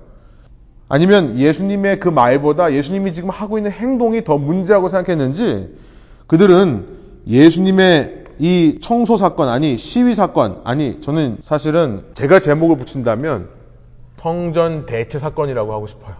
아니면 0.89 1.39
예수님의 1.39 2.01
그 2.01 2.09
말보다 2.09 2.73
예수님이 2.73 3.13
지금 3.13 3.31
하고 3.31 3.59
있는 3.59 3.71
행동이 3.71 4.25
더 4.25 4.39
문제라고 4.39 4.89
생각했는지 4.89 5.77
그들은 6.27 6.87
예수님의 7.27 8.25
이 8.39 8.79
청소 8.81 9.17
사건, 9.17 9.49
아니, 9.49 9.77
시위 9.77 10.15
사건, 10.15 10.61
아니, 10.65 11.01
저는 11.01 11.39
사실은 11.41 12.05
제가 12.15 12.41
제목을 12.41 12.77
붙인다면 12.77 13.49
성전 14.17 14.87
대체 14.87 15.19
사건이라고 15.19 15.73
하고 15.73 15.87
싶어요. 15.87 16.15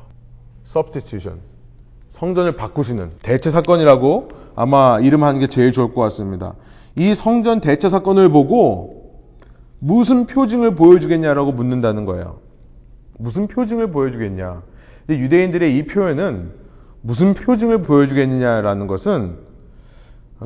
substitution. 0.67 1.41
성전을 2.09 2.53
바꾸시는 2.53 3.11
대체 3.23 3.51
사건이라고 3.51 4.29
아마 4.57 4.99
이름하는 5.01 5.41
게 5.41 5.47
제일 5.47 5.73
좋을 5.73 5.95
것 5.95 6.01
같습니다. 6.03 6.55
이 6.97 7.15
성전 7.15 7.61
대체 7.61 7.89
사건을 7.89 8.31
보고 8.31 9.13
무슨 9.79 10.27
표징을 10.27 10.75
보여주겠냐라고 10.75 11.53
묻는다는 11.53 12.05
거예요. 12.05 12.39
무슨 13.19 13.47
표징을 13.49 13.91
보여주겠냐. 13.91 14.63
근데 15.07 15.21
유대인들의 15.21 15.77
이 15.77 15.85
표현은 15.85 16.51
무슨 17.03 17.35
표징을 17.35 17.83
보여주겠느냐라는 17.83 18.87
것은 18.87 19.37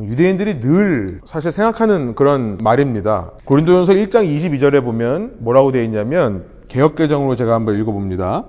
유대인들이 0.00 0.60
늘 0.60 1.20
사실 1.24 1.52
생각하는 1.52 2.14
그런 2.14 2.58
말입니다. 2.62 3.30
고린도전서 3.44 3.92
1장 3.92 4.24
22절에 4.26 4.82
보면 4.82 5.36
뭐라고 5.40 5.70
되어 5.70 5.82
있냐면 5.82 6.44
개혁 6.68 6.96
개정으로 6.96 7.36
제가 7.36 7.54
한번 7.54 7.78
읽어 7.78 7.92
봅니다. 7.92 8.44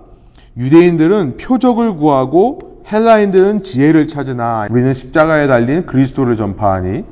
유대인들은 0.55 1.37
표적을 1.37 1.95
구하고 1.95 2.83
헬라인들은 2.89 3.63
지혜를 3.63 4.07
찾으나 4.07 4.67
우리는 4.69 4.93
십자가에 4.93 5.47
달린 5.47 5.85
그리스도를 5.85 6.35
전파하니 6.35 7.03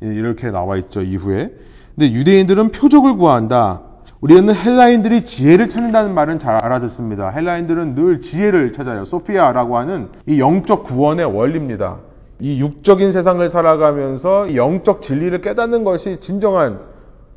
이렇게 0.00 0.50
나와 0.50 0.76
있죠 0.76 1.02
이후에. 1.02 1.50
근데 1.96 2.12
유대인들은 2.12 2.70
표적을 2.70 3.16
구한다. 3.16 3.82
우리는 4.22 4.54
헬라인들이 4.54 5.24
지혜를 5.24 5.68
찾는다는 5.68 6.14
말은 6.14 6.38
잘 6.38 6.54
알아듣습니다. 6.54 7.30
헬라인들은 7.30 7.96
늘 7.96 8.20
지혜를 8.20 8.70
찾아요. 8.70 9.04
소피아라고 9.04 9.76
하는 9.76 10.10
이 10.26 10.38
영적 10.38 10.84
구원의 10.84 11.26
원리입니다. 11.26 11.98
이 12.38 12.60
육적인 12.60 13.10
세상을 13.10 13.46
살아가면서 13.48 14.54
영적 14.54 15.02
진리를 15.02 15.40
깨닫는 15.40 15.82
것이 15.82 16.20
진정한 16.20 16.78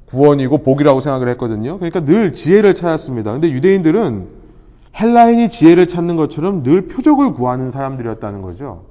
구원이고 0.06 0.60
복이라고 0.60 1.00
생각을 1.00 1.27
했거든요. 1.30 1.80
그러니까 1.80 2.06
늘 2.06 2.34
지혜를 2.34 2.75
찾았습니다. 2.75 3.32
근데 3.32 3.50
유대인들은 3.50 4.27
헬라인이 5.00 5.50
지혜를 5.50 5.88
찾는 5.88 6.15
것처럼 6.18 6.62
늘 6.62 6.88
표적을 6.88 7.34
구하는 7.34 7.72
사람들이었다는 7.72 8.44
거죠. 8.44 8.84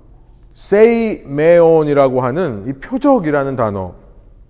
세이메온이라고 0.53 2.23
하는 2.23 2.65
이 2.67 2.73
표적이라는 2.73 3.55
단어. 3.55 3.93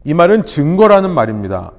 이 0.04 0.14
말은 0.14 0.44
증거라는 0.44 1.10
말입니다. 1.10 1.72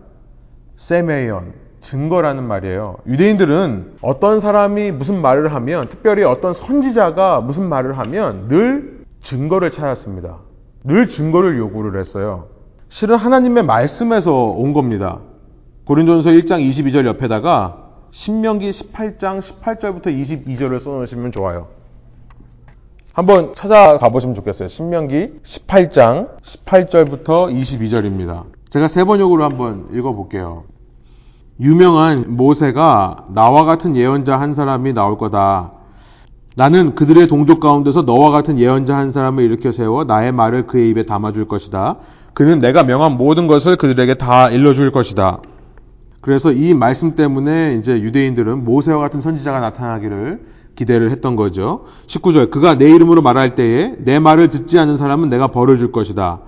세메이온, 0.78 1.54
증거라는 1.82 2.44
말이에요. 2.44 2.98
유대인들은 3.06 3.98
어떤 4.02 4.40
사람이 4.40 4.92
무슨 4.92 5.22
말을 5.22 5.54
하면, 5.54 5.88
특별히 5.88 6.24
어떤 6.24 6.54
선지자가 6.54 7.42
무슨 7.42 7.70
말을 7.70 7.98
하면 7.98 8.48
늘 8.48 9.06
증거를 9.22 9.72
찾았습니다. 9.72 10.38
늘 10.84 11.08
증거를 11.08 11.58
요구를 11.58 12.00
했어요. 12.00 12.48
실은 12.90 13.16
하나님의 13.16 13.64
말씀에서 13.64 14.34
온 14.34 14.74
겁니다. 14.74 15.20
고린도전서 15.86 16.32
1장 16.32 16.68
22절 16.68 17.06
옆에다가 17.06 17.86
신명기 18.12 18.70
18장 18.70 19.40
18절부터 19.40 20.08
22절을 20.08 20.80
써놓으시면 20.80 21.32
좋아요. 21.32 21.68
한번 23.14 23.54
찾아가 23.56 24.10
보시면 24.10 24.36
좋겠어요. 24.36 24.68
신명기 24.68 25.42
18장 25.44 26.42
18절부터 26.42 27.54
22절입니다. 27.54 28.55
제가 28.76 28.90
세 28.90 29.06
번역으로 29.06 29.42
한번 29.42 29.86
읽어볼게요. 29.94 30.66
유명한 31.62 32.36
모세가 32.36 33.28
나와 33.30 33.64
같은 33.64 33.96
예언자 33.96 34.38
한 34.38 34.54
사람이 34.54 34.92
나올 34.92 35.18
거다. 35.18 35.72
나는 36.58 36.94
그들의 36.94 37.28
동족 37.28 37.62
가운데서 37.62 38.02
너와 38.02 38.32
같은 38.32 38.60
예언자 38.60 38.98
한 38.98 39.12
사람을 39.12 39.46
일으켜 39.46 39.72
세워 39.72 40.04
나의 40.04 40.34
말을 40.34 40.68
그의 40.68 40.90
입에 40.90 41.04
담아줄 41.04 41.48
것이다. 41.48 42.00
그는 42.34 42.60
내가 42.60 42.84
명한 42.84 43.16
모든 43.16 43.48
것을 43.48 43.78
그들에게 43.78 44.16
다 44.16 44.50
일러줄 44.50 44.92
것이다. 44.92 45.40
그래서 46.20 46.52
이 46.52 46.74
말씀 46.74 47.16
때문에 47.16 47.78
이제 47.80 48.02
유대인들은 48.02 48.66
모세와 48.66 49.00
같은 49.00 49.22
선지자가 49.22 49.62
나타나기를 49.62 50.48
기대를 50.76 51.12
했던 51.12 51.38
거죠. 51.38 51.86
19절. 52.08 52.52
그가 52.52 52.78
내 52.78 52.90
이름으로 52.90 53.22
말할 53.22 53.56
때에 53.56 53.96
내 54.00 54.20
말을 54.20 54.50
듣지 54.50 54.78
않는 54.80 54.98
사람은 54.98 55.30
내가 55.30 55.48
벌을 55.48 55.78
줄 55.78 55.94
것이다. 55.94 56.42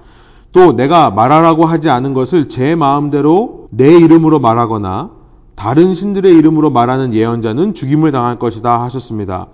또 0.57 0.75
내가 0.75 1.11
말하라고 1.11 1.65
하지 1.65 1.91
않은 1.91 2.15
것을 2.15 2.49
제 2.49 2.73
마음대로 2.73 3.67
내 3.71 3.93
이름으로 3.95 4.39
말하거나 4.39 5.11
다른 5.53 5.93
신들의 5.93 6.35
이름으로 6.35 6.71
말하는 6.71 7.13
예언자는 7.13 7.75
죽임을 7.75 8.11
당할 8.11 8.39
것이다 8.39 8.81
하셨습니다. 8.81 9.49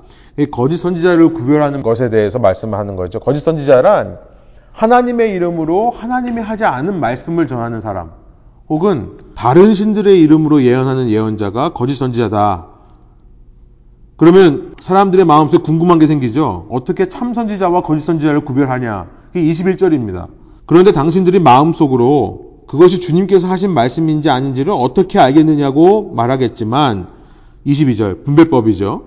거짓 0.51 0.77
선지자를 0.77 1.33
구별하는 1.33 1.81
것에 1.81 2.09
대해서 2.09 2.39
말씀을 2.39 2.79
하는 2.79 2.95
거죠. 2.95 3.19
거짓 3.19 3.41
선지자란 3.41 4.17
하나님의 4.71 5.31
이름으로 5.31 5.89
하나님이 5.89 6.39
하지 6.39 6.63
않은 6.63 7.01
말씀을 7.01 7.47
전하는 7.47 7.81
사람, 7.81 8.11
혹은 8.69 9.17
다른 9.35 9.73
신들의 9.73 10.21
이름으로 10.21 10.63
예언하는 10.63 11.09
예언자가 11.09 11.73
거짓 11.73 11.95
선지자다. 11.95 12.67
그러면 14.15 14.75
사람들의 14.79 15.25
마음속에 15.25 15.61
궁금한 15.61 15.99
게 15.99 16.07
생기죠. 16.07 16.67
어떻게 16.69 17.09
참 17.09 17.33
선지자와 17.33 17.81
거짓 17.81 18.05
선지자를 18.05 18.45
구별하냐? 18.45 19.07
그게 19.33 19.43
21절입니다. 19.43 20.27
그런데 20.73 20.91
당신들이 20.91 21.37
마음속으로 21.37 22.63
그것이 22.65 22.99
주님께서 22.99 23.47
하신 23.47 23.69
말씀인지 23.75 24.31
아닌지를 24.31 24.73
어떻게 24.75 25.19
알겠느냐고 25.19 26.11
말하겠지만 26.15 27.09
22절 27.63 28.25
분별법이죠. 28.25 29.03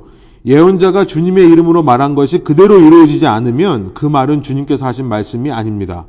예언자가 0.47 1.07
주님의 1.07 1.51
이름으로 1.51 1.83
말한 1.83 2.15
것이 2.15 2.45
그대로 2.45 2.79
이루어지지 2.79 3.27
않으면 3.27 3.95
그 3.95 4.07
말은 4.07 4.43
주님께서 4.43 4.87
하신 4.87 5.07
말씀이 5.07 5.51
아닙니다. 5.51 6.05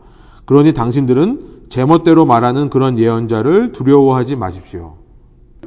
그러니 0.45 0.75
당신들은 0.75 1.69
제멋대로 1.69 2.27
말하는 2.27 2.69
그런 2.69 2.99
예언자를 2.99 3.71
두려워하지 3.71 4.35
마십시오. 4.35 4.93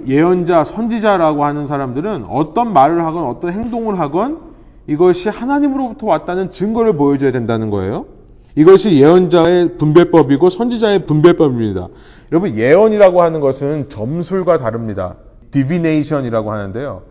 예언자, 0.06 0.62
선지자라고 0.62 1.44
하는 1.44 1.66
사람들은 1.66 2.26
어떤 2.30 2.72
말을 2.72 3.04
하건 3.04 3.24
어떤 3.24 3.52
행동을 3.54 3.98
하건 3.98 4.38
이것이 4.86 5.30
하나님으로부터 5.30 6.06
왔다는 6.06 6.52
증거를 6.52 6.92
보여줘야 6.92 7.32
된다는 7.32 7.70
거예요. 7.70 8.19
이것이 8.56 9.00
예언자의 9.00 9.76
분별법이고 9.78 10.50
선지자의 10.50 11.06
분별법입니다. 11.06 11.88
여러분 12.32 12.56
예언이라고 12.56 13.22
하는 13.22 13.40
것은 13.40 13.88
점술과 13.88 14.58
다릅니다. 14.58 15.16
divination이라고 15.50 16.52
하는데요. 16.52 17.02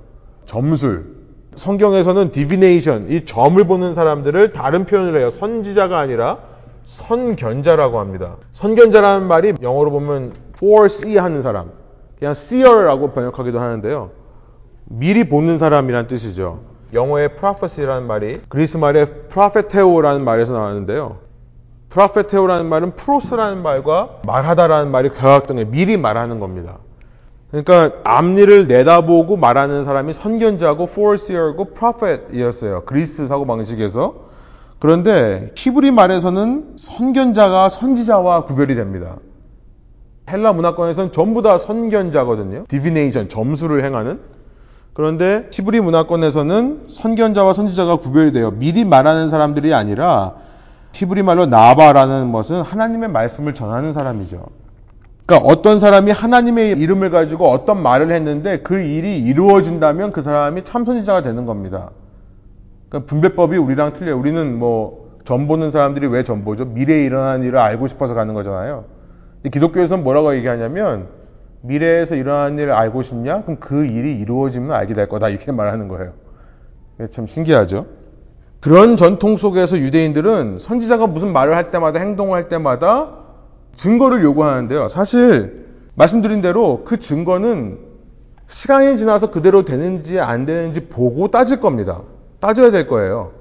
점술. 0.45 1.19
성경에서는 1.55 2.31
divination, 2.31 3.09
이 3.09 3.25
점을 3.25 3.61
보는 3.63 3.93
사람들을 3.93 4.53
다른 4.53 4.85
표현을 4.85 5.19
해요. 5.19 5.29
선지자가 5.29 5.99
아니라 5.99 6.37
선견자라고 6.85 7.99
합니다. 7.99 8.37
선견자라는 8.51 9.27
말이 9.27 9.53
영어로 9.61 9.91
보면 9.91 10.33
foresee 10.55 11.17
하는 11.17 11.41
사람, 11.41 11.71
그냥 12.17 12.31
seer라고 12.31 13.11
번역하기도 13.11 13.59
하는데요. 13.59 14.11
미리 14.85 15.23
보는 15.25 15.57
사람이란 15.57 16.07
뜻이죠. 16.07 16.61
영어의 16.93 17.35
prophecy라는 17.35 18.07
말이 18.07 18.41
그리스 18.49 18.77
말의 18.77 19.05
propheteo라는 19.29 20.23
말에서 20.23 20.53
나왔는데요. 20.53 21.17
Propheteo라는 21.89 22.67
말은 22.67 22.95
프로스라는 22.95 23.61
말과 23.63 24.19
말하다라는 24.25 24.91
말이 24.91 25.09
결합된 25.09 25.71
미리 25.71 25.97
말하는 25.97 26.39
겁니다. 26.39 26.77
그러니까 27.51 27.91
앞일을 28.03 28.67
내다보고 28.67 29.35
말하는 29.35 29.83
사람이 29.83 30.13
선견자고 30.13 30.83
foreseer고 30.83 31.73
prophet이었어요. 31.73 32.83
그리스 32.85 33.25
사고 33.27 33.47
방식에서. 33.47 34.29
그런데 34.77 35.51
히브리 35.55 35.91
말에서는 35.91 36.73
선견자가 36.77 37.69
선지자와 37.69 38.45
구별이 38.45 38.75
됩니다. 38.75 39.17
헬라 40.29 40.53
문화권에서는 40.53 41.11
전부 41.11 41.41
다 41.41 41.57
선견자거든요. 41.57 42.65
divination, 42.67 43.29
점술을 43.29 43.83
행하는. 43.83 44.19
그런데 44.93 45.47
히브리 45.51 45.81
문화권에서는 45.81 46.85
선견자와 46.87 47.53
선지자가 47.53 47.95
구별이 47.95 48.31
돼요. 48.31 48.51
미리 48.51 48.85
말하는 48.85 49.27
사람들이 49.27 49.73
아니라 49.73 50.35
히브리 50.93 51.23
말로 51.23 51.45
נבא라는 51.45 52.31
것은 52.31 52.61
하나님의 52.61 53.09
말씀을 53.09 53.53
전하는 53.53 53.91
사람이죠. 53.91 54.45
그러니까 55.25 55.47
어떤 55.47 55.77
사람이 55.77 56.11
하나님의 56.11 56.71
이름을 56.71 57.11
가지고 57.11 57.49
어떤 57.49 57.81
말을 57.83 58.11
했는데 58.11 58.61
그 58.61 58.79
일이 58.79 59.19
이루어진다면 59.19 60.11
그 60.11 60.21
사람이 60.21 60.63
참 60.63 60.85
선지자가 60.85 61.21
되는 61.21 61.45
겁니다. 61.45 61.91
그러니까 62.89 63.07
분별법이 63.07 63.55
우리랑 63.57 63.93
틀려요. 63.93 64.17
우리는 64.17 64.57
뭐 64.57 65.19
점 65.25 65.43
보는 65.43 65.69
사람들이 65.69 66.07
왜 66.07 66.23
점 66.23 66.40
보죠? 66.40 66.65
미래에 66.65 67.05
일어난 67.05 67.43
일을 67.43 67.59
알고 67.59 67.85
싶어서 67.85 68.15
가는 68.15 68.33
거잖아요. 68.33 68.85
근데 69.35 69.51
기독교에서는 69.51 70.03
뭐라고 70.03 70.35
얘기하냐면 70.35 71.07
미래에서 71.61 72.15
일어난 72.15 72.57
일을 72.57 72.73
알고 72.73 73.03
싶냐? 73.03 73.43
그럼 73.43 73.57
그 73.59 73.85
일이 73.85 74.13
이루어지면 74.19 74.71
알게 74.71 74.93
될 74.95 75.07
거다. 75.07 75.29
이렇게 75.29 75.51
말하는 75.51 75.87
거예요. 75.87 76.13
참 77.11 77.27
신기하죠? 77.27 77.85
그런 78.59 78.97
전통 78.97 79.37
속에서 79.37 79.77
유대인들은 79.77 80.59
선지자가 80.59 81.07
무슨 81.07 81.31
말을 81.31 81.55
할 81.55 81.71
때마다 81.71 81.99
행동을 81.99 82.35
할 82.35 82.49
때마다 82.49 83.11
증거를 83.75 84.21
요구하는데요. 84.23 84.89
사실 84.89 85.67
말씀드린 85.95 86.41
대로 86.41 86.83
그 86.83 86.99
증거는 86.99 87.79
시간이 88.47 88.97
지나서 88.97 89.31
그대로 89.31 89.63
되는지 89.63 90.19
안 90.19 90.45
되는지 90.45 90.87
보고 90.87 91.29
따질 91.29 91.59
겁니다. 91.61 92.01
따져야 92.39 92.71
될 92.71 92.87
거예요. 92.87 93.31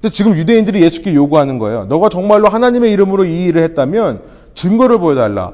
근데 0.00 0.12
지금 0.12 0.36
유대인들이 0.36 0.80
예수께 0.82 1.14
요구하는 1.14 1.58
거예요. 1.58 1.86
너가 1.86 2.08
정말로 2.08 2.48
하나님의 2.48 2.92
이름으로 2.92 3.24
이 3.24 3.46
일을 3.46 3.62
했다면 3.62 4.22
증거를 4.54 4.98
보여달라. 4.98 5.52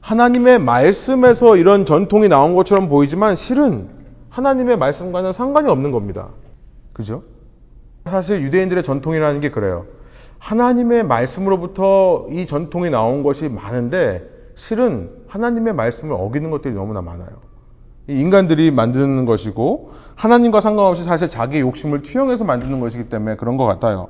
하나님의 0.00 0.60
말씀에서 0.60 1.56
이런 1.56 1.84
전통이 1.84 2.28
나온 2.28 2.54
것처럼 2.54 2.88
보이지만 2.88 3.36
실은 3.36 3.88
하나님의 4.30 4.78
말씀과는 4.78 5.32
상관이 5.32 5.68
없는 5.68 5.90
겁니다. 5.90 6.28
그죠? 6.92 7.22
사실 8.06 8.42
유대인들의 8.42 8.82
전통이라는 8.82 9.40
게 9.40 9.50
그래요. 9.50 9.86
하나님의 10.38 11.04
말씀으로부터 11.04 12.26
이 12.30 12.46
전통이 12.46 12.90
나온 12.90 13.22
것이 13.22 13.48
많은데 13.48 14.28
실은 14.54 15.10
하나님의 15.28 15.74
말씀을 15.74 16.14
어기는 16.18 16.50
것들이 16.50 16.74
너무나 16.74 17.02
많아요. 17.02 17.28
인간들이 18.06 18.70
만드는 18.70 19.24
것이고 19.26 19.92
하나님과 20.16 20.60
상관없이 20.60 21.04
사실 21.04 21.30
자기의 21.30 21.62
욕심을 21.62 22.02
투영해서 22.02 22.44
만드는 22.44 22.80
것이기 22.80 23.08
때문에 23.08 23.36
그런 23.36 23.56
것 23.56 23.64
같아요. 23.64 24.08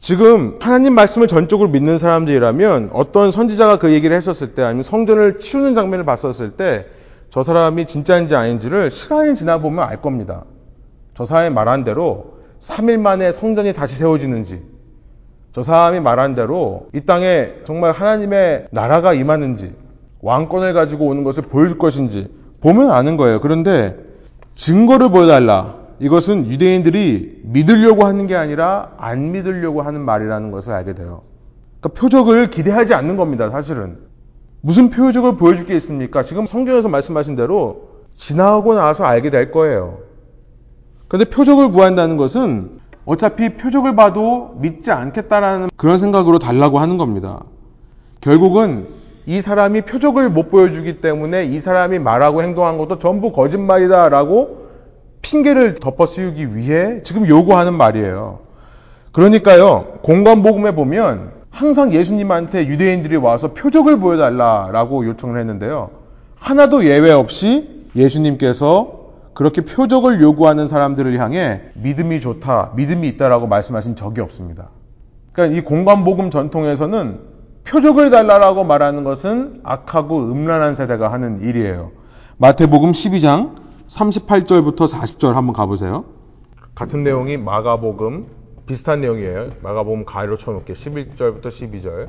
지금 0.00 0.58
하나님 0.60 0.94
말씀을 0.94 1.28
전적으로 1.28 1.68
믿는 1.70 1.96
사람들이라면 1.96 2.90
어떤 2.92 3.30
선지자가 3.30 3.78
그 3.78 3.92
얘기를 3.92 4.14
했었을 4.16 4.54
때 4.54 4.62
아니면 4.62 4.82
성전을 4.82 5.38
치우는 5.38 5.74
장면을 5.74 6.04
봤었을 6.04 6.52
때 6.52 6.86
저 7.32 7.42
사람이 7.42 7.86
진짜인지 7.86 8.36
아닌지를 8.36 8.90
시간이 8.90 9.36
지나보면 9.36 9.82
알 9.88 10.02
겁니다. 10.02 10.44
저 11.14 11.24
사람이 11.24 11.54
말한 11.54 11.82
대로 11.82 12.31
3일 12.62 12.98
만에 12.98 13.32
성전이 13.32 13.72
다시 13.72 13.96
세워지는지 13.96 14.62
저 15.52 15.62
사람이 15.62 16.00
말한 16.00 16.34
대로 16.34 16.88
이 16.94 17.00
땅에 17.00 17.54
정말 17.64 17.92
하나님의 17.92 18.68
나라가 18.70 19.12
임하는지 19.12 19.74
왕권을 20.20 20.72
가지고 20.72 21.06
오는 21.06 21.24
것을 21.24 21.42
보여줄 21.42 21.78
것인지 21.78 22.28
보면 22.60 22.92
아는 22.92 23.16
거예요. 23.16 23.40
그런데 23.40 23.96
증거를 24.54 25.10
보여달라. 25.10 25.82
이것은 25.98 26.46
유대인들이 26.46 27.42
믿으려고 27.44 28.06
하는 28.06 28.26
게 28.26 28.34
아니라 28.34 28.92
안 28.96 29.32
믿으려고 29.32 29.82
하는 29.82 30.00
말이라는 30.00 30.50
것을 30.50 30.72
알게 30.72 30.94
돼요. 30.94 31.22
그러니까 31.80 32.00
표적을 32.00 32.50
기대하지 32.50 32.94
않는 32.94 33.16
겁니다, 33.16 33.50
사실은. 33.50 33.98
무슨 34.60 34.90
표적을 34.90 35.36
보여줄 35.36 35.66
게 35.66 35.74
있습니까? 35.76 36.22
지금 36.22 36.46
성경에서 36.46 36.88
말씀하신 36.88 37.34
대로 37.36 37.88
지나고 38.16 38.74
나서 38.74 39.04
알게 39.04 39.30
될 39.30 39.50
거예요. 39.50 39.98
그런데 41.12 41.28
표적을 41.28 41.72
구한다는 41.72 42.16
것은 42.16 42.70
어차피 43.04 43.50
표적을 43.50 43.94
봐도 43.94 44.56
믿지 44.62 44.90
않겠다라는 44.92 45.68
그런 45.76 45.98
생각으로 45.98 46.38
달라고 46.38 46.78
하는 46.78 46.96
겁니다. 46.96 47.42
결국은 48.22 48.86
이 49.26 49.42
사람이 49.42 49.82
표적을 49.82 50.30
못 50.30 50.50
보여주기 50.50 51.02
때문에 51.02 51.44
이 51.44 51.58
사람이 51.58 51.98
말하고 51.98 52.42
행동한 52.42 52.78
것도 52.78 52.98
전부 52.98 53.30
거짓말이다라고 53.30 54.68
핑계를 55.20 55.74
덮어 55.74 56.06
씌우기 56.06 56.56
위해 56.56 57.02
지금 57.02 57.28
요구하는 57.28 57.74
말이에요. 57.74 58.38
그러니까요, 59.12 59.98
공관복음에 60.00 60.74
보면 60.74 61.32
항상 61.50 61.92
예수님한테 61.92 62.66
유대인들이 62.68 63.16
와서 63.16 63.52
표적을 63.52 64.00
보여달라라고 64.00 65.04
요청을 65.04 65.38
했는데요. 65.38 65.90
하나도 66.36 66.86
예외 66.86 67.10
없이 67.10 67.84
예수님께서 67.94 69.01
그렇게 69.34 69.62
표적을 69.62 70.20
요구하는 70.20 70.66
사람들을 70.66 71.18
향해 71.18 71.62
믿음이 71.74 72.20
좋다, 72.20 72.72
믿음이 72.76 73.08
있다라고 73.08 73.46
말씀하신 73.46 73.96
적이 73.96 74.20
없습니다. 74.20 74.68
그러니까 75.32 75.58
이 75.58 75.62
공관복음 75.62 76.30
전통에서는 76.30 77.20
표적을 77.64 78.10
달라라고 78.10 78.64
말하는 78.64 79.04
것은 79.04 79.60
악하고 79.62 80.18
음란한 80.30 80.74
세대가 80.74 81.12
하는 81.12 81.40
일이에요. 81.40 81.92
마태복음 82.36 82.92
12장 82.92 83.54
38절부터 83.88 84.90
40절 84.90 85.32
한번 85.32 85.54
가보세요. 85.54 86.04
같은 86.74 87.02
내용이 87.02 87.36
마가복음 87.36 88.26
비슷한 88.66 89.00
내용이에요. 89.00 89.50
마가복음 89.62 90.04
가위로 90.04 90.38
쳐놓게 90.38 90.72
11절부터 90.72 91.46
12절. 91.46 92.08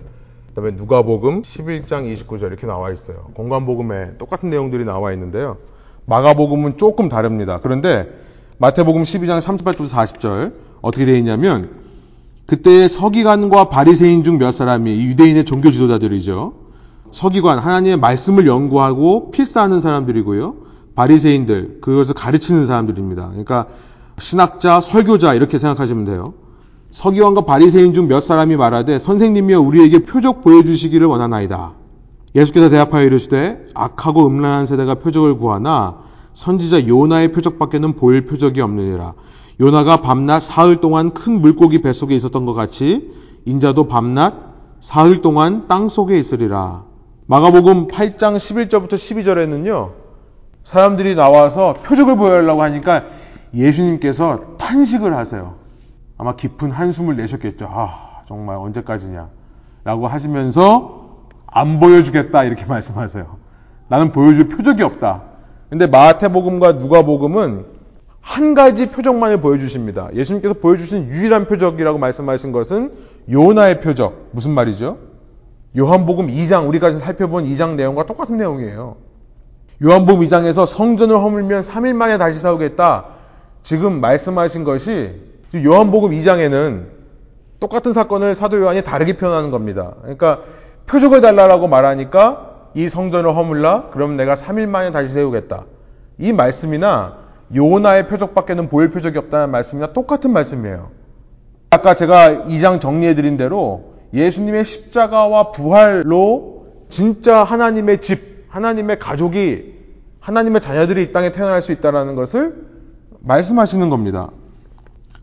그다음에 0.50 0.72
누가복음 0.72 1.42
11장 1.42 2.12
29절 2.14 2.44
이렇게 2.44 2.68
나와 2.68 2.92
있어요. 2.92 3.32
공관복음에 3.34 4.18
똑같은 4.18 4.50
내용들이 4.50 4.86
나와 4.86 5.12
있는데요. 5.14 5.58
마가복음은 6.06 6.78
조금 6.78 7.10
다릅니다. 7.10 7.60
그런데 7.62 8.08
마태복음 8.58 9.04
12장 9.04 9.40
38절부터 9.42 9.88
40절 9.90 10.54
어떻게 10.82 11.06
되어 11.06 11.16
있냐면 11.18 11.70
그때 12.46 12.88
서기관과 12.88 13.70
바리새인 13.70 14.24
중 14.24 14.38
몇 14.38 14.52
사람이 14.52 14.92
유대인의 15.06 15.46
종교 15.46 15.72
지도자들이죠. 15.72 16.54
서기관 17.12 17.60
하나님의 17.60 17.98
말씀을 17.98 18.48
연구하고 18.48 19.32
필사하는 19.32 19.80
사람들이고요. 19.80 20.56
바리새인들 20.96 21.78
그것을 21.82 22.14
가르치는 22.16 22.66
사람들입니다. 22.66 23.28
그러니까 23.30 23.68
신학자, 24.20 24.82
설교자 24.82 25.34
이렇게 25.34 25.58
생각하시면 25.58 26.06
돼요. 26.06 26.34
서기관과 26.92 27.42
바리새인 27.46 27.94
중 27.94 28.08
몇 28.08 28.20
사람이 28.20 28.56
말하되 28.56 29.00
선생님이여 29.00 29.60
우리에게 29.62 30.00
표적 30.00 30.42
보여주시기를 30.44 31.08
원하나이다. 31.08 31.74
예수께서 32.36 32.70
대답하여 32.70 33.06
이르시되 33.06 33.68
악하고 33.74 34.26
음란한 34.26 34.66
세대가 34.66 34.96
표적을 34.96 35.38
구하나 35.38 36.00
선지자 36.34 36.88
요나의 36.88 37.32
표적밖에는 37.32 37.94
보일 37.94 38.26
표적이 38.26 38.62
없느니라. 38.62 39.14
요나가 39.60 39.98
밤낮 39.98 40.40
사흘 40.40 40.82
동안 40.82 41.14
큰 41.14 41.42
물고기 41.42 41.82
뱃속에 41.82 42.16
있었던 42.16 42.46
것 42.46 42.54
같이 42.54 43.12
인자도 43.46 43.88
밤낮 43.88 44.34
사흘 44.80 45.22
동안 45.22 45.68
땅 45.68 45.90
속에 45.90 46.18
있으리라. 46.18 46.84
마가복음 47.28 47.88
8장 47.88 48.36
11절부터 48.36 48.94
12절에는요. 48.94 49.92
사람들이 50.64 51.16
나와서 51.16 51.76
표적을 51.84 52.18
보여달라고 52.18 52.64
하니까 52.64 53.06
예수님께서 53.54 54.58
탄식을 54.58 55.16
하세요. 55.16 55.56
아마 56.18 56.36
깊은 56.36 56.72
한숨을 56.72 57.16
내셨겠죠. 57.16 57.68
아, 57.72 58.24
정말 58.28 58.58
언제까지냐. 58.58 59.30
라고 59.84 60.08
하시면서 60.08 61.03
안 61.54 61.80
보여주겠다. 61.80 62.44
이렇게 62.44 62.66
말씀하세요. 62.68 63.26
나는 63.88 64.12
보여줄 64.12 64.48
표적이 64.48 64.84
없다. 64.84 65.24
근데 65.70 65.88
마태복음과 65.88 66.74
누가복음은 66.74 67.66
한 68.22 68.54
가지 68.54 68.90
표적만을 68.90 69.42
보여주십니다. 69.42 70.10
예수님께서 70.14 70.56
보여주신 70.56 71.10
유일한 71.10 71.46
표적이라고 71.46 71.98
말씀하신 71.98 72.52
것은 72.52 72.92
요나의 73.30 73.82
표적. 73.82 74.30
무슨 74.32 74.52
말이죠? 74.52 74.98
요한복음 75.78 76.28
2장, 76.28 76.68
우리가 76.70 76.92
살펴본 76.92 77.46
2장 77.46 77.76
내용과 77.76 78.06
똑같은 78.06 78.38
내용이에요. 78.38 78.96
요한복음 79.84 80.26
2장에서 80.28 80.66
성전을 80.66 81.18
허물면 81.18 81.62
3일 81.62 81.94
만에 81.94 82.18
다시 82.18 82.40
세우겠다. 82.40 83.06
지금 83.64 84.00
말씀하신 84.00 84.64
것이 84.64 85.20
요한복음 85.56 86.12
2장에는 86.12 86.86
똑같은 87.60 87.94
사건을 87.94 88.36
사도 88.36 88.60
요한이 88.60 88.84
다르게 88.84 89.18
표현하는 89.18 89.52
겁니다. 89.52 89.96
그러니까 90.02 90.42
표적을 90.94 91.22
달라라고 91.22 91.68
말하니까 91.68 92.70
이 92.76 92.88
성전을 92.88 93.36
허물라 93.36 93.90
그럼 93.90 94.16
내가 94.16 94.36
3일 94.36 94.68
만에 94.68 94.92
다시 94.92 95.12
세우겠다. 95.12 95.66
이 96.20 96.32
말씀이나 96.32 97.18
요나의 97.56 98.08
표적밖에는 98.08 98.70
보일 98.70 98.92
표적이 98.92 99.18
없다는 99.18 99.50
말씀이나 99.50 99.94
똑같은 99.94 100.32
말씀이에요. 100.32 100.92
아까 101.72 101.96
제가 101.96 102.46
2장 102.46 102.80
정리해 102.80 103.16
드린 103.16 103.38
대로 103.38 103.96
예수님의 104.14 104.66
십자가와 104.66 105.52
부활로 105.52 106.68
진짜 106.90 107.44
하나님의 107.44 108.02
집, 108.02 108.46
하나님의 108.50 109.00
가족이 109.00 109.74
하나님의 110.20 110.62
자녀들이 110.62 111.02
이 111.02 111.12
땅에 111.12 111.32
태어날 111.32 111.64
수 111.64 111.72
있다는 111.72 112.14
것을 112.14 112.68
말씀하시는 113.22 113.90
겁니다. 113.90 114.30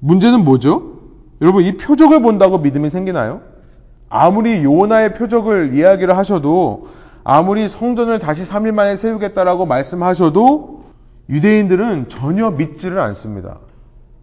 문제는 0.00 0.42
뭐죠? 0.42 0.98
여러분 1.40 1.62
이 1.62 1.76
표적을 1.76 2.22
본다고 2.22 2.58
믿음이 2.58 2.90
생기나요? 2.90 3.49
아무리 4.10 4.64
요나의 4.64 5.14
표적을 5.14 5.78
이야기를 5.78 6.16
하셔도 6.16 6.88
아무리 7.22 7.68
성전을 7.68 8.18
다시 8.18 8.42
3일 8.42 8.72
만에 8.72 8.96
세우겠다라고 8.96 9.66
말씀하셔도 9.66 10.82
유대인들은 11.30 12.08
전혀 12.08 12.50
믿지를 12.50 13.00
않습니다. 13.00 13.58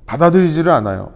받아들이지를 0.05 0.71
않아요. 0.73 1.11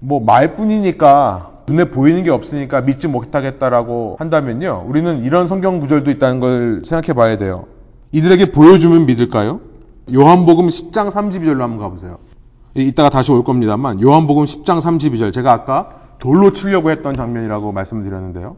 뭐 0.00 0.20
말뿐이니까 0.20 1.52
눈에 1.68 1.84
보이는 1.84 2.24
게 2.24 2.30
없으니까 2.30 2.80
믿지 2.80 3.06
못하겠다라고 3.06 4.16
한다면요. 4.18 4.84
우리는 4.86 5.24
이런 5.24 5.46
성경 5.46 5.78
구절도 5.78 6.10
있다는 6.10 6.40
걸 6.40 6.82
생각해 6.84 7.14
봐야 7.14 7.38
돼요. 7.38 7.66
이들에게 8.12 8.52
보여주면 8.52 9.06
믿을까요? 9.06 9.60
요한복음 10.12 10.68
10장 10.68 11.10
32절로 11.10 11.60
한번 11.60 11.78
가보세요. 11.78 12.18
이따가 12.74 13.08
다시 13.08 13.30
올 13.30 13.44
겁니다만 13.44 14.00
요한복음 14.02 14.44
10장 14.44 14.80
32절 14.80 15.32
제가 15.32 15.52
아까 15.52 16.03
돌로 16.24 16.54
치려고 16.54 16.90
했던 16.90 17.14
장면이라고 17.14 17.72
말씀드렸는데요. 17.72 18.56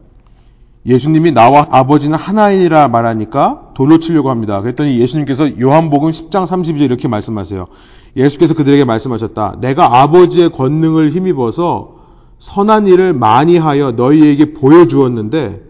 예수님이 0.85 1.33
나와 1.33 1.67
아버지는 1.69 2.17
하나이라 2.17 2.87
말하니까 2.87 3.71
돌로 3.73 3.99
치려고 3.99 4.29
합니다. 4.29 4.61
그랬더니 4.61 4.97
예수님께서 5.01 5.59
요한복음 5.59 6.11
10장 6.11 6.45
32절 6.45 6.83
이렇게 6.83 7.09
말씀하세요. 7.09 7.67
예수께서 8.15 8.53
그들에게 8.53 8.85
말씀하셨다. 8.85 9.57
내가 9.59 10.01
아버지의 10.01 10.53
권능을 10.53 11.11
힘입어서 11.11 11.97
선한 12.39 12.87
일을 12.87 13.11
많이 13.11 13.57
하여 13.57 13.91
너희에게 13.91 14.53
보여주었는데 14.53 15.61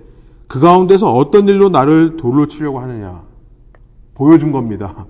그 0.47 0.59
가운데서 0.59 1.11
어떤 1.11 1.47
일로 1.47 1.69
나를 1.69 2.17
돌로 2.17 2.47
치려고 2.47 2.79
하느냐. 2.79 3.23
보여준 4.13 4.51
겁니다. 4.51 5.07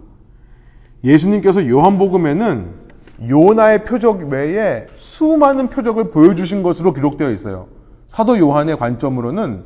예수님께서 1.04 1.68
요한복음에는 1.68 2.88
요나의 3.28 3.84
표적 3.84 4.30
외에 4.30 4.86
수많은 5.18 5.70
표적을 5.70 6.12
보여주신 6.12 6.62
것으로 6.62 6.94
기록되어 6.94 7.32
있어요. 7.32 7.68
사도 8.06 8.38
요한의 8.38 8.78
관점으로는 8.78 9.64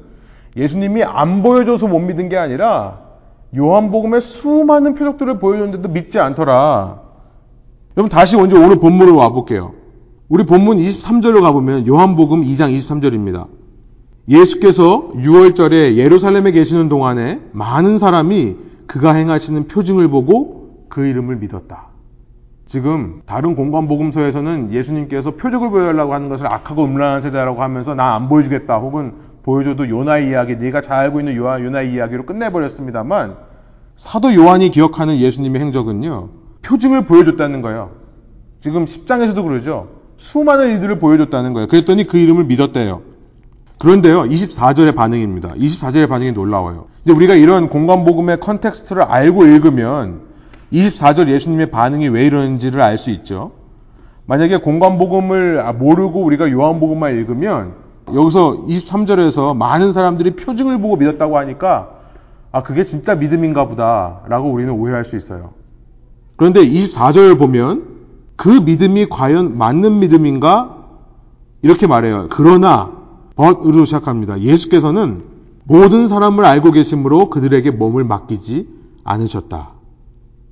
예수님이 0.56 1.04
안 1.04 1.44
보여줘서 1.44 1.88
못 1.88 2.00
믿은 2.00 2.30
게 2.30 2.38
아니라 2.38 3.00
요한복음에 3.56 4.22
수많은 4.22 4.94
표적들을 4.94 5.40
보여줬는데도 5.40 5.90
믿지 5.90 6.20
않더라. 6.20 7.02
여러분 7.98 8.10
다시 8.10 8.38
먼저 8.38 8.58
오늘 8.58 8.78
본문으로 8.78 9.18
와볼게요. 9.18 9.74
우리 10.30 10.46
본문 10.46 10.78
23절로 10.78 11.42
가보면 11.42 11.86
요한복음 11.86 12.44
2장 12.44 12.74
23절입니다. 12.74 13.48
예수께서 14.30 15.12
6월절에 15.16 15.98
예루살렘에 15.98 16.52
계시는 16.52 16.88
동안에 16.88 17.42
많은 17.52 17.98
사람이 17.98 18.56
그가 18.88 19.14
행하시는 19.14 19.68
표징을 19.68 20.08
보고 20.08 20.86
그 20.88 21.06
이름을 21.06 21.36
믿었다. 21.36 21.90
지금 22.72 23.22
다른 23.26 23.54
공간 23.58 23.90
복음서에서는 23.90 24.72
예수님께서 24.72 25.32
표적을 25.32 25.72
보여달라고 25.72 26.14
하는 26.14 26.30
것을 26.30 26.48
악하고 26.48 26.86
음란한 26.86 27.20
세대라고 27.20 27.62
하면서 27.62 27.96
나 27.96 28.16
안 28.16 28.30
보여주겠다 28.30 28.78
혹은 28.78 29.12
보여줘도 29.44 29.90
요나의 29.90 30.30
이야기 30.30 30.56
네가 30.56 30.80
잘 30.80 31.00
알고 31.00 31.20
있는 31.20 31.36
요나, 31.36 31.62
요나의 31.62 31.94
이야기로 31.94 32.26
끝내버렸습니다만 32.26 33.36
사도 33.98 34.34
요한이 34.34 34.72
기억하는 34.72 35.18
예수님의 35.18 35.60
행적은요 35.60 36.30
표징을 36.62 37.08
보여줬다는 37.08 37.62
거예요. 37.62 37.92
지금 38.62 38.86
10장에서도 38.86 39.44
그러죠. 39.44 39.90
수많은 40.16 40.70
일들을 40.70 40.98
보여줬다는 41.00 41.52
거예요. 41.52 41.68
그랬더니 41.68 42.08
그 42.08 42.18
이름을 42.18 42.46
믿었대요. 42.46 43.02
그런데요, 43.80 44.24
24절의 44.24 44.96
반응입니다. 44.96 45.56
24절의 45.56 46.08
반응이 46.08 46.32
놀라워요. 46.32 46.86
이제 47.04 47.12
우리가 47.14 47.34
이런 47.34 47.68
공관복음의 47.67 48.39
context를 48.39 49.04
알고 49.04 49.46
읽으면 49.46 50.31
24절 50.72 51.30
예수님의 51.30 51.72
반응이 51.72 52.08
왜 52.10 52.26
이러는지를 52.26 52.82
알 52.82 52.98
수 52.98 53.10
있죠. 53.12 53.52
만약에 54.26 54.58
공관복음을 54.58 55.74
모르고 55.74 56.24
우리가 56.24 56.52
요한복음만 56.52 57.16
읽으면 57.18 57.74
여기서 58.14 58.66
23절에서 58.68 59.56
많은 59.56 59.94
사람들이 59.94 60.36
표징을 60.36 60.80
보고 60.80 60.96
믿었다고 60.98 61.38
하니까 61.38 61.90
아, 62.52 62.64
그게 62.64 62.84
진짜 62.86 63.16
믿음인가 63.16 63.68
보다 63.68 64.22
라고 64.28 64.50
우리는 64.52 64.72
오해할 64.74 65.06
수 65.06 65.16
있어요. 65.16 65.52
그런데 66.36 66.62
24절을 66.62 67.38
보면 67.38 67.86
그 68.36 68.50
믿음이 68.50 69.08
과연 69.10 69.58
맞는 69.58 70.00
믿음인가? 70.00 70.78
이렇게 71.62 71.88
말해요. 71.88 72.28
그러나 72.30 72.92
but으로 73.36 73.86
시작합니다. 73.86 74.42
예수께서는 74.42 75.24
모든 75.64 76.08
사람을 76.08 76.44
알고 76.44 76.72
계심으로 76.72 77.30
그들에게 77.30 77.72
몸을 77.72 78.04
맡기지 78.04 78.68
않으셨다. 79.04 79.81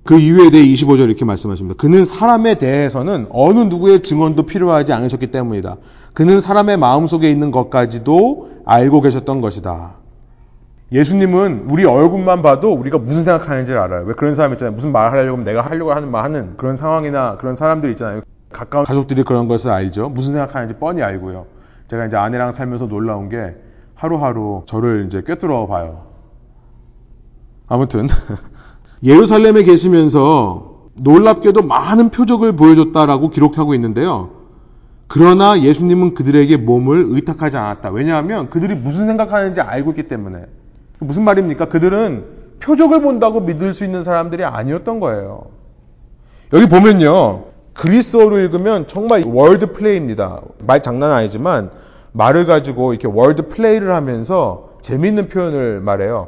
그 0.09 0.17
이유에 0.17 0.49
대해 0.49 0.65
25절 0.65 1.01
이렇게 1.01 1.23
말씀하십니다. 1.23 1.77
그는 1.77 2.03
사람에 2.03 2.55
대해서는 2.55 3.27
어느 3.29 3.59
누구의 3.59 4.01
증언도 4.01 4.47
필요하지 4.47 4.91
않으셨기 4.91 5.27
때문이다. 5.27 5.75
그는 6.15 6.41
사람의 6.41 6.77
마음속에 6.77 7.29
있는 7.29 7.51
것까지도 7.51 8.49
알고 8.65 9.01
계셨던 9.01 9.39
것이다. 9.41 9.91
예수님은 10.91 11.67
우리 11.69 11.85
얼굴만 11.85 12.41
봐도 12.41 12.73
우리가 12.73 12.97
무슨 12.97 13.23
생각하는지를 13.23 13.79
알아요. 13.79 14.05
왜 14.07 14.15
그런 14.15 14.33
사람 14.33 14.53
있잖아요. 14.53 14.73
무슨 14.73 14.91
말을 14.91 15.11
하려고 15.11 15.33
하면 15.33 15.43
내가 15.43 15.61
하려고 15.61 15.93
하는 15.93 16.09
말 16.09 16.23
하는 16.23 16.57
그런 16.57 16.75
상황이나 16.75 17.35
그런 17.35 17.53
사람들 17.53 17.91
있잖아요. 17.91 18.21
가까운 18.51 18.85
가족들이 18.85 19.21
그런 19.21 19.47
것을 19.47 19.69
알죠. 19.69 20.09
무슨 20.09 20.33
생각하는지 20.33 20.77
뻔히 20.79 21.03
알고요. 21.03 21.45
제가 21.87 22.07
이제 22.07 22.17
아내랑 22.17 22.51
살면서 22.51 22.87
놀라운 22.87 23.29
게 23.29 23.55
하루하루 23.93 24.63
저를 24.65 25.05
이제 25.05 25.21
꿰뚫어 25.21 25.67
봐요. 25.67 26.07
아무튼 27.67 28.07
예루살렘에 29.03 29.63
계시면서 29.63 30.89
놀랍게도 30.95 31.61
많은 31.61 32.09
표적을 32.09 32.55
보여줬다라고 32.55 33.29
기록하고 33.29 33.73
있는데요. 33.75 34.31
그러나 35.07 35.59
예수님은 35.59 36.13
그들에게 36.13 36.57
몸을 36.57 37.05
의탁하지 37.07 37.57
않았다. 37.57 37.89
왜냐하면 37.89 38.49
그들이 38.49 38.75
무슨 38.75 39.07
생각하는지 39.07 39.61
알고 39.61 39.91
있기 39.91 40.07
때문에. 40.07 40.45
무슨 40.99 41.23
말입니까? 41.23 41.69
그들은 41.69 42.25
표적을 42.59 43.01
본다고 43.01 43.39
믿을 43.39 43.73
수 43.73 43.85
있는 43.85 44.03
사람들이 44.03 44.43
아니었던 44.43 44.99
거예요. 44.99 45.45
여기 46.53 46.67
보면요. 46.67 47.45
그리스어로 47.73 48.39
읽으면 48.39 48.87
정말 48.87 49.23
word 49.25 49.71
play입니다. 49.71 50.41
말 50.67 50.83
장난 50.83 51.11
아니지만 51.11 51.71
말을 52.11 52.45
가지고 52.45 52.93
이렇게 52.93 53.07
word 53.07 53.47
play를 53.47 53.93
하면서 53.93 54.71
재밌는 54.81 55.29
표현을 55.29 55.79
말해요. 55.79 56.27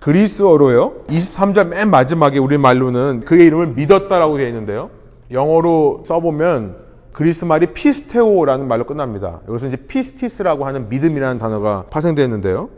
그리스어로요. 0.00 1.04
23절 1.08 1.68
맨 1.68 1.90
마지막에 1.90 2.38
우리 2.38 2.56
말로는 2.58 3.22
그의 3.24 3.46
이름을 3.46 3.68
믿었다라고 3.68 4.36
되어 4.36 4.46
있는데요. 4.48 4.90
영어로 5.30 6.02
써보면 6.04 6.76
그리스 7.12 7.44
말이 7.44 7.72
πιστεύω라는 7.72 8.68
말로 8.68 8.86
끝납니다. 8.86 9.40
여기서 9.48 9.68
이제 9.68 9.76
πίστις라고 9.76 10.66
하는 10.66 10.88
믿음이라는 10.88 11.38
단어가 11.38 11.84
파생되었는데요. 11.90 12.68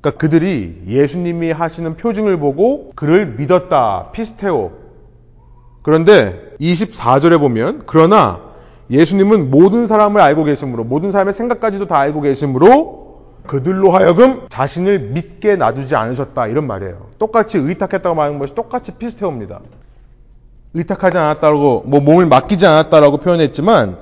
그러니까 0.00 0.18
그들이 0.18 0.84
예수님이 0.86 1.50
하시는 1.50 1.96
표징을 1.96 2.38
보고 2.38 2.92
그를 2.94 3.26
믿었다. 3.36 4.10
πιστεύω. 4.12 4.72
그런데 5.82 6.54
24절에 6.60 7.38
보면 7.38 7.82
그러나 7.86 8.40
예수님은 8.90 9.50
모든 9.50 9.86
사람을 9.86 10.20
알고 10.20 10.44
계심으로 10.44 10.84
모든 10.84 11.10
사람의 11.10 11.34
생각까지도 11.34 11.86
다 11.86 11.98
알고 11.98 12.22
계심으로 12.22 13.07
그들로 13.48 13.90
하여금 13.90 14.46
자신을 14.48 15.00
믿게 15.00 15.56
놔두지 15.56 15.96
않으셨다 15.96 16.46
이런 16.46 16.68
말이에요. 16.68 17.08
똑같이 17.18 17.58
의탁했다고 17.58 18.14
말하는 18.14 18.38
것이 18.38 18.54
똑같이 18.54 18.92
πιστεύω입니다. 18.92 19.58
의탁하지 20.74 21.18
않았다고 21.18 21.84
뭐 21.86 21.98
몸을 21.98 22.26
맡기지 22.26 22.64
않았다라고 22.64 23.16
표현했지만 23.16 23.96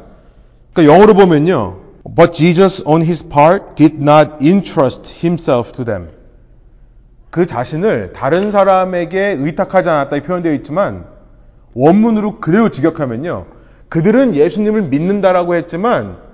그러니까 0.75 0.95
영어로 0.95 1.15
보면요. 1.15 1.79
But 2.15 2.33
Jesus 2.33 2.83
on 2.87 3.03
his 3.03 3.27
part 3.27 3.75
did 3.77 3.97
not 3.97 4.33
entrust 4.43 5.15
himself 5.25 5.73
to 5.73 5.85
them. 5.85 6.09
그 7.31 7.47
자신을 7.47 8.13
다른 8.13 8.51
사람에게 8.51 9.37
의탁하지 9.41 9.89
않았다 9.89 10.23
표현되어 10.23 10.53
있지만 10.55 11.07
원문으로 11.75 12.41
그대로 12.41 12.69
직역하면요. 12.69 13.47
그들은 13.89 14.35
예수님을 14.35 14.83
믿는다라고 14.83 15.55
했지만 15.55 16.26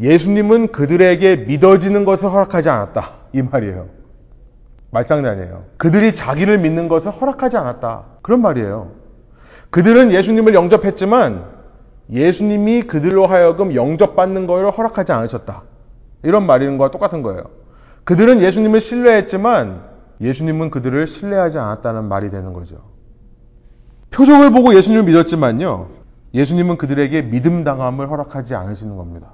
예수님은 0.00 0.72
그들에게 0.72 1.36
믿어지는 1.36 2.04
것을 2.04 2.30
허락하지 2.30 2.70
않았다. 2.70 3.12
이 3.32 3.42
말이에요. 3.42 3.88
말장난이에요. 4.90 5.64
그들이 5.76 6.14
자기를 6.14 6.58
믿는 6.58 6.88
것을 6.88 7.12
허락하지 7.12 7.56
않았다. 7.56 8.04
그런 8.22 8.40
말이에요. 8.40 8.92
그들은 9.70 10.10
예수님을 10.10 10.54
영접했지만 10.54 11.44
예수님이 12.10 12.82
그들로 12.82 13.26
하여금 13.26 13.74
영접받는 13.74 14.46
것을 14.46 14.70
허락하지 14.70 15.12
않으셨다. 15.12 15.62
이런 16.22 16.44
말인 16.44 16.76
거와 16.76 16.90
똑같은 16.90 17.22
거예요. 17.22 17.44
그들은 18.04 18.40
예수님을 18.40 18.80
신뢰했지만 18.80 19.82
예수님은 20.20 20.70
그들을 20.70 21.06
신뢰하지 21.06 21.58
않았다는 21.58 22.04
말이 22.06 22.30
되는 22.30 22.52
거죠. 22.52 22.76
표정을 24.10 24.50
보고 24.50 24.74
예수님을 24.74 25.04
믿었지만요. 25.04 25.88
예수님은 26.34 26.78
그들에게 26.78 27.22
믿음 27.30 27.64
당함을 27.64 28.10
허락하지 28.10 28.54
않으시는 28.54 28.96
겁니다. 28.96 29.32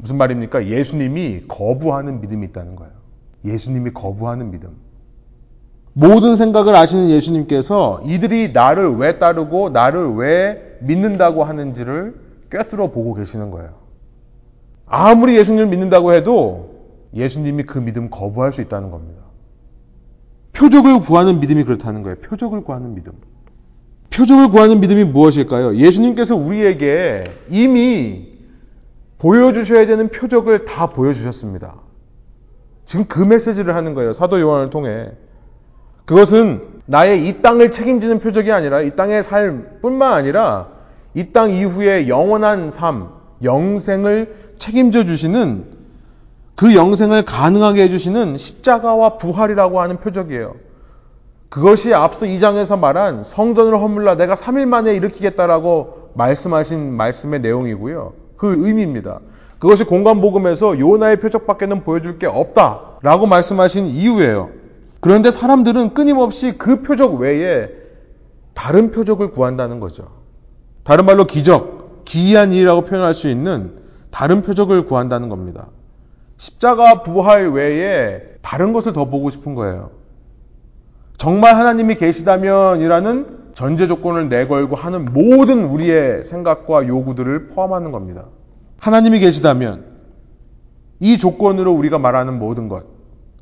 무슨 0.00 0.16
말입니까? 0.16 0.66
예수님이 0.66 1.42
거부하는 1.48 2.20
믿음이 2.20 2.46
있다는 2.48 2.76
거예요. 2.76 2.92
예수님이 3.44 3.90
거부하는 3.90 4.50
믿음. 4.50 4.70
모든 5.92 6.36
생각을 6.36 6.76
아시는 6.76 7.10
예수님께서 7.10 8.02
이들이 8.04 8.52
나를 8.52 8.96
왜 8.96 9.18
따르고 9.18 9.70
나를 9.70 10.14
왜 10.14 10.78
믿는다고 10.80 11.42
하는지를 11.42 12.14
꿰뚫어 12.50 12.92
보고 12.92 13.14
계시는 13.14 13.50
거예요. 13.50 13.70
아무리 14.86 15.36
예수님을 15.36 15.66
믿는다고 15.66 16.12
해도 16.12 16.78
예수님이 17.14 17.64
그 17.64 17.78
믿음 17.78 18.10
거부할 18.10 18.52
수 18.52 18.60
있다는 18.60 18.90
겁니다. 18.90 19.22
표적을 20.52 21.00
구하는 21.00 21.40
믿음이 21.40 21.64
그렇다는 21.64 22.02
거예요. 22.02 22.16
표적을 22.16 22.62
구하는 22.62 22.94
믿음. 22.94 23.12
표적을 24.10 24.50
구하는 24.50 24.80
믿음이 24.80 25.04
무엇일까요? 25.04 25.76
예수님께서 25.76 26.36
우리에게 26.36 27.24
이미 27.50 28.27
보여주셔야 29.18 29.86
되는 29.86 30.08
표적을 30.08 30.64
다 30.64 30.88
보여주셨습니다. 30.88 31.74
지금 32.84 33.04
그 33.06 33.20
메시지를 33.20 33.74
하는 33.74 33.94
거예요. 33.94 34.12
사도 34.12 34.40
요한을 34.40 34.70
통해. 34.70 35.10
그것은 36.04 36.62
나의 36.86 37.28
이 37.28 37.42
땅을 37.42 37.70
책임지는 37.70 38.20
표적이 38.20 38.52
아니라 38.52 38.80
이 38.80 38.96
땅의 38.96 39.22
삶 39.22 39.78
뿐만 39.82 40.12
아니라 40.12 40.68
이 41.14 41.32
땅 41.32 41.50
이후의 41.50 42.08
영원한 42.08 42.70
삶, 42.70 43.10
영생을 43.42 44.54
책임져 44.58 45.04
주시는 45.04 45.64
그 46.54 46.74
영생을 46.74 47.24
가능하게 47.24 47.82
해주시는 47.84 48.36
십자가와 48.36 49.18
부활이라고 49.18 49.80
하는 49.80 49.98
표적이에요. 49.98 50.54
그것이 51.48 51.94
앞서 51.94 52.26
2장에서 52.26 52.78
말한 52.78 53.24
성전을 53.24 53.78
허물라 53.78 54.16
내가 54.16 54.34
3일 54.34 54.66
만에 54.66 54.94
일으키겠다라고 54.94 56.10
말씀하신 56.14 56.92
말씀의 56.92 57.40
내용이고요. 57.40 58.12
그 58.38 58.66
의미입니다. 58.66 59.20
그것이 59.58 59.84
공간복음에서 59.84 60.78
요나의 60.78 61.20
표적밖에는 61.20 61.82
보여줄 61.82 62.18
게 62.18 62.26
없다 62.26 62.98
라고 63.02 63.26
말씀하신 63.26 63.88
이유예요. 63.88 64.50
그런데 65.00 65.30
사람들은 65.30 65.94
끊임없이 65.94 66.56
그 66.56 66.82
표적 66.82 67.16
외에 67.16 67.68
다른 68.54 68.90
표적을 68.90 69.32
구한다는 69.32 69.80
거죠. 69.80 70.08
다른 70.84 71.04
말로 71.04 71.26
기적, 71.26 72.04
기이한 72.04 72.52
일이라고 72.52 72.84
표현할 72.84 73.14
수 73.14 73.28
있는 73.28 73.72
다른 74.10 74.42
표적을 74.42 74.86
구한다는 74.86 75.28
겁니다. 75.28 75.66
십자가 76.38 77.02
부활 77.02 77.50
외에 77.50 78.22
다른 78.40 78.72
것을 78.72 78.92
더 78.92 79.04
보고 79.06 79.28
싶은 79.30 79.54
거예요. 79.54 79.90
정말 81.18 81.56
하나님이 81.56 81.96
계시다면이라는 81.96 83.37
전제 83.58 83.88
조건을 83.88 84.28
내걸고 84.28 84.76
하는 84.76 85.06
모든 85.06 85.64
우리의 85.64 86.24
생각과 86.24 86.86
요구들을 86.86 87.48
포함하는 87.48 87.90
겁니다. 87.90 88.26
하나님이 88.78 89.18
계시다면 89.18 89.82
이 91.00 91.18
조건으로 91.18 91.72
우리가 91.72 91.98
말하는 91.98 92.38
모든 92.38 92.68
것. 92.68 92.84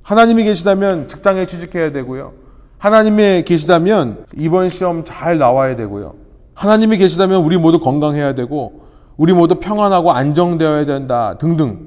하나님이 0.01 0.45
계시다면 0.45 1.09
직장에 1.09 1.45
취직해야 1.45 1.93
되고요. 1.93 2.33
하나님이 2.79 3.45
계시다면 3.45 4.25
이번 4.35 4.71
시험 4.71 5.05
잘 5.05 5.37
나와야 5.37 5.77
되고요. 5.77 6.15
하나님이 6.55 6.97
계시다면 6.97 7.45
우리 7.45 7.59
모두 7.59 7.79
건강해야 7.79 8.35
되고 8.35 8.87
우리 9.19 9.35
모두 9.35 9.57
평안하고 9.57 10.13
안정되어야 10.13 10.87
된다 10.87 11.37
등등. 11.37 11.86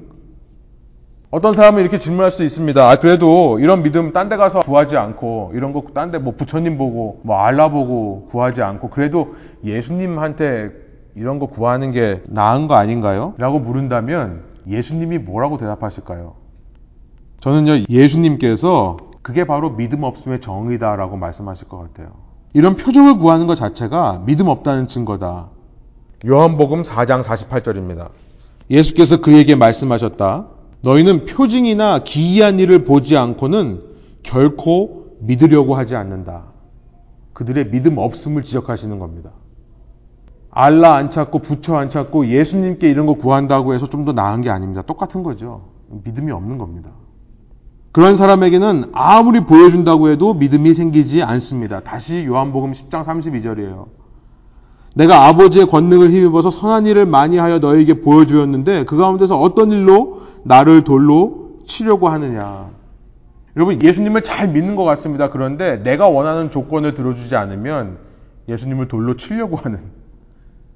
어떤 1.30 1.52
사람은 1.54 1.80
이렇게 1.80 1.98
질문할 1.98 2.32
수 2.32 2.42
있습니다. 2.42 2.90
아, 2.90 2.96
그래도 2.96 3.58
이런 3.60 3.82
믿음 3.84 4.12
딴 4.12 4.28
데 4.28 4.36
가서 4.36 4.60
구하지 4.60 4.96
않고 4.96 5.52
이런 5.54 5.72
거 5.72 5.82
딴 5.94 6.10
데 6.10 6.18
뭐 6.18 6.34
부처님 6.36 6.76
보고 6.76 7.20
뭐 7.22 7.36
알라 7.38 7.68
보고 7.70 8.26
구하지 8.26 8.62
않고 8.62 8.90
그래도 8.90 9.36
예수님한테 9.64 10.70
이런 11.14 11.38
거 11.38 11.46
구하는 11.46 11.92
게 11.92 12.22
나은 12.26 12.66
거 12.66 12.74
아닌가요? 12.74 13.34
라고 13.38 13.60
물은다면 13.60 14.42
예수님이 14.68 15.18
뭐라고 15.18 15.56
대답하실까요? 15.56 16.34
저는요, 17.38 17.84
예수님께서 17.88 18.96
그게 19.22 19.44
바로 19.46 19.70
믿음 19.76 20.02
없음의 20.02 20.40
정의다라고 20.40 21.16
말씀하실 21.16 21.68
것 21.68 21.78
같아요. 21.78 22.10
이런 22.54 22.76
표적을 22.76 23.18
구하는 23.18 23.46
것 23.46 23.54
자체가 23.54 24.22
믿음 24.26 24.48
없다는 24.48 24.88
증거다. 24.88 25.46
요한복음 26.26 26.82
4장 26.82 27.22
48절입니다. 27.22 28.08
예수께서 28.68 29.20
그에게 29.20 29.54
말씀하셨다. 29.54 30.46
너희는 30.82 31.26
표징이나 31.26 32.04
기이한 32.04 32.58
일을 32.58 32.84
보지 32.84 33.16
않고는 33.16 33.82
결코 34.22 35.16
믿으려고 35.20 35.74
하지 35.74 35.96
않는다. 35.96 36.44
그들의 37.32 37.70
믿음 37.70 37.98
없음을 37.98 38.42
지적하시는 38.42 38.98
겁니다. 38.98 39.30
알라 40.50 40.94
안 40.96 41.10
찾고 41.10 41.38
부처 41.40 41.76
안 41.76 41.90
찾고 41.90 42.28
예수님께 42.28 42.90
이런 42.90 43.06
거 43.06 43.14
구한다고 43.14 43.74
해서 43.74 43.86
좀 43.88 44.04
더 44.04 44.12
나은 44.12 44.40
게 44.40 44.50
아닙니다. 44.50 44.82
똑같은 44.82 45.22
거죠. 45.22 45.68
믿음이 46.04 46.32
없는 46.32 46.58
겁니다. 46.58 46.90
그런 47.92 48.16
사람에게는 48.16 48.90
아무리 48.92 49.40
보여준다고 49.40 50.08
해도 50.10 50.32
믿음이 50.34 50.74
생기지 50.74 51.22
않습니다. 51.22 51.80
다시 51.80 52.24
요한복음 52.24 52.72
10장 52.72 53.04
32절이에요. 53.04 53.86
내가 54.94 55.26
아버지의 55.26 55.66
권능을 55.66 56.10
힘입어서 56.10 56.50
선한 56.50 56.86
일을 56.86 57.06
많이 57.06 57.36
하여 57.36 57.58
너에게 57.58 58.00
보여주었는데 58.00 58.84
그 58.86 58.96
가운데서 58.96 59.40
어떤 59.40 59.70
일로 59.70 60.22
나를 60.44 60.84
돌로 60.84 61.58
치려고 61.66 62.08
하느냐. 62.08 62.70
여러분 63.56 63.82
예수님을 63.82 64.22
잘 64.22 64.48
믿는 64.48 64.76
것 64.76 64.84
같습니다. 64.84 65.30
그런데 65.30 65.82
내가 65.82 66.08
원하는 66.08 66.50
조건을 66.50 66.94
들어주지 66.94 67.36
않으면 67.36 67.98
예수님을 68.48 68.88
돌로 68.88 69.16
치려고 69.16 69.56
하는 69.56 69.80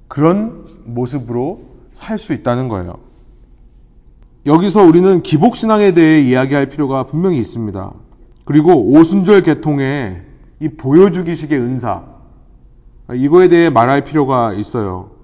그런 0.07 0.65
모습으로 0.85 1.61
살 1.91 2.19
수 2.19 2.33
있다는 2.33 2.67
거예요. 2.67 2.97
여기서 4.45 4.83
우리는 4.83 5.23
기복신앙에 5.23 5.93
대해 5.93 6.21
이야기할 6.21 6.67
필요가 6.69 7.05
분명히 7.05 7.39
있습니다. 7.39 7.93
그리고 8.43 8.75
오순절 8.91 9.41
계통의 9.41 10.21
이 10.59 10.69
보여주기식의 10.69 11.59
은사, 11.59 12.03
이거에 13.15 13.47
대해 13.47 13.69
말할 13.69 14.03
필요가 14.03 14.53
있어요. 14.53 15.14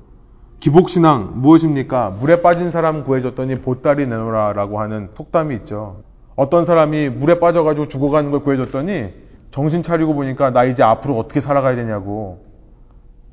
기복신앙 0.62 1.41
무엇입니까? 1.41 2.12
물에 2.19 2.43
빠진 2.43 2.69
사람 2.69 3.04
구해줬더니 3.04 3.62
보따리 3.62 4.06
내놓으라 4.06 4.54
라고 4.54 4.80
하는 4.80 5.10
속담이 5.15 5.56
있죠. 5.56 6.04
어떤 6.36 6.63
사람이 6.65 7.10
물에 7.10 7.39
빠져가지고 7.39 7.88
죽어가는 7.88 8.30
걸 8.30 8.41
구해줬더니 8.41 9.12
정신 9.50 9.82
차리고 9.82 10.13
보니까 10.13 10.52
나 10.52 10.63
이제 10.63 10.84
앞으로 10.84 11.17
어떻게 11.17 11.39
살아가야 11.39 11.76
되냐고 11.76 12.45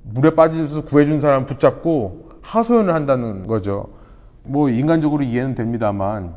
물에 0.04 0.34
빠져서 0.34 0.86
구해준 0.86 1.20
사람 1.20 1.44
붙잡고 1.44 2.30
하소연을 2.40 2.94
한다는 2.94 3.46
거죠. 3.46 3.90
뭐 4.42 4.70
인간적으로 4.70 5.22
이해는 5.22 5.54
됩니다만 5.54 6.32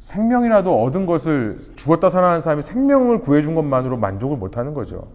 생명이라도 0.00 0.82
얻은 0.82 1.06
것을 1.06 1.58
죽었다 1.76 2.10
살아난 2.10 2.40
사람이 2.40 2.62
생명을 2.62 3.20
구해준 3.20 3.54
것만으로 3.54 3.98
만족을 3.98 4.36
못하는 4.36 4.74
거죠. 4.74 5.06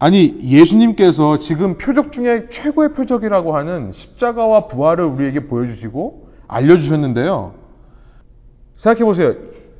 아니 0.00 0.38
예수님께서 0.42 1.38
지금 1.38 1.76
표적 1.76 2.10
중에 2.10 2.46
최고의 2.48 2.94
표적이라고 2.94 3.54
하는 3.54 3.92
십자가와 3.92 4.66
부활을 4.66 5.04
우리에게 5.04 5.46
보여주시고 5.46 6.30
알려주셨는데요. 6.48 7.52
생각해 8.76 9.04
보세요. 9.04 9.34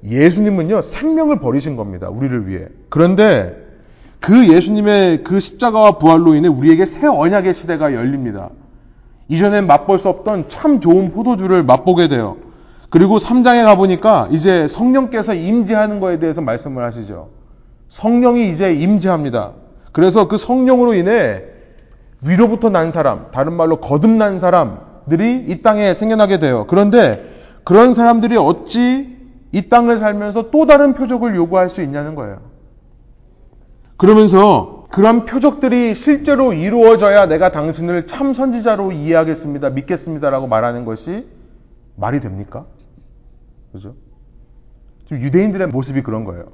예수님은요 0.04 0.82
생명을 0.82 1.40
버리신 1.40 1.74
겁니다. 1.74 2.10
우리를 2.10 2.46
위해. 2.48 2.66
그런데 2.90 3.56
그 4.20 4.52
예수님의 4.52 5.24
그 5.24 5.40
십자가와 5.40 5.92
부활로 5.92 6.34
인해 6.34 6.48
우리에게 6.48 6.84
새 6.84 7.06
언약의 7.06 7.54
시대가 7.54 7.94
열립니다. 7.94 8.50
이전엔 9.28 9.66
맛볼 9.66 9.98
수 9.98 10.10
없던 10.10 10.50
참 10.50 10.80
좋은 10.80 11.12
포도주를 11.12 11.62
맛보게 11.62 12.08
돼요. 12.08 12.36
그리고 12.90 13.16
3장에 13.16 13.64
가보니까 13.64 14.28
이제 14.32 14.68
성령께서 14.68 15.32
임재하는 15.32 15.98
것에 15.98 16.18
대해서 16.18 16.42
말씀을 16.42 16.84
하시죠. 16.84 17.30
성령이 17.88 18.50
이제 18.50 18.74
임재합니다. 18.74 19.54
그래서 19.92 20.28
그 20.28 20.36
성령으로 20.36 20.94
인해 20.94 21.42
위로부터 22.24 22.70
난 22.70 22.90
사람, 22.90 23.30
다른 23.30 23.54
말로 23.54 23.80
거듭난 23.80 24.38
사람들이 24.38 25.46
이 25.48 25.62
땅에 25.62 25.94
생겨나게 25.94 26.38
돼요. 26.38 26.66
그런데 26.68 27.24
그런 27.64 27.94
사람들이 27.94 28.36
어찌 28.36 29.16
이 29.52 29.68
땅을 29.68 29.98
살면서 29.98 30.50
또 30.50 30.66
다른 30.66 30.94
표적을 30.94 31.34
요구할 31.34 31.70
수 31.70 31.82
있냐는 31.82 32.14
거예요. 32.14 32.40
그러면서 33.96 34.86
그런 34.90 35.24
표적들이 35.24 35.94
실제로 35.94 36.52
이루어져야 36.52 37.26
내가 37.26 37.50
당신을 37.50 38.06
참 38.06 38.32
선지자로 38.32 38.92
이해하겠습니다. 38.92 39.70
믿겠습니다라고 39.70 40.46
말하는 40.46 40.84
것이 40.84 41.26
말이 41.96 42.20
됩니까? 42.20 42.66
그죠? 43.72 43.94
지금 45.06 45.22
유대인들의 45.22 45.68
모습이 45.68 46.02
그런 46.02 46.24
거예요. 46.24 46.46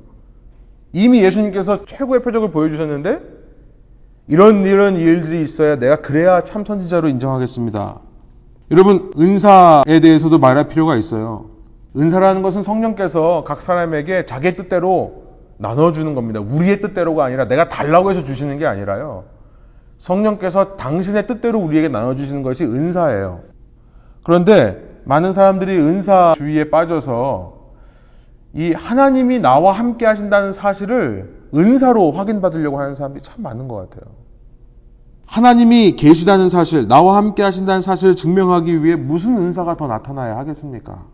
이미 0.97 1.23
예수님께서 1.23 1.85
최고의 1.85 2.23
표적을 2.23 2.53
보여주셨는데 2.53 3.21
이런 4.29 4.65
이런 4.65 4.97
일들이 4.97 5.43
있어야 5.43 5.79
내가 5.79 5.97
그래야 5.97 6.43
참 6.43 6.65
선지자로 6.65 7.09
인정하겠습니다. 7.09 8.01
여러분 8.71 9.13
은사에 9.19 10.01
대해서도 10.01 10.39
말할 10.39 10.69
필요가 10.69 10.97
있어요. 10.97 11.51
은사라는 11.99 12.41
것은 12.41 12.63
성령께서 12.63 13.45
각 13.47 13.61
사람에게 13.61 14.25
자기 14.25 14.57
뜻대로 14.57 15.25
나눠주는 15.59 16.15
겁니다. 16.15 16.41
우리의 16.41 16.81
뜻대로가 16.81 17.27
아니라 17.27 17.47
내가 17.47 17.69
달라고 17.69 18.11
해서 18.11 18.25
주시는 18.25 18.57
게 18.57 18.65
아니라요. 18.65 19.25
성령께서 19.99 20.79
당신의 20.79 21.27
뜻대로 21.27 21.59
우리에게 21.59 21.89
나눠주시는 21.89 22.43
것이 22.43 22.65
은사예요. 22.65 23.41
그런데 24.25 24.83
많은 25.05 25.33
사람들이 25.33 25.77
은사주의에 25.77 26.71
빠져서 26.71 27.56
이 28.57 28.73
하나님이 28.73 29.39
나와 29.39 29.73
함께 29.73 30.07
하신다는 30.07 30.53
사실을 30.53 31.31
은사로 31.55 32.13
확인받으려고 32.13 32.81
하는 32.81 32.95
사람들이 32.95 33.23
참 33.23 33.43
많은 33.43 33.69
것 33.69 33.77
같아요. 33.77 34.15
하나님이 35.27 35.97
계시다는 35.97 36.49
사실, 36.49 36.89
나와 36.89 37.19
함께 37.19 37.43
하신다는 37.43 37.83
사실을 37.83 38.17
증명하기 38.17 38.83
위해 38.83 38.97
무슨 38.97 39.37
은사가 39.37 39.77
더 39.77 39.87
나타나야 39.89 40.39
하겠습니까? 40.39 41.05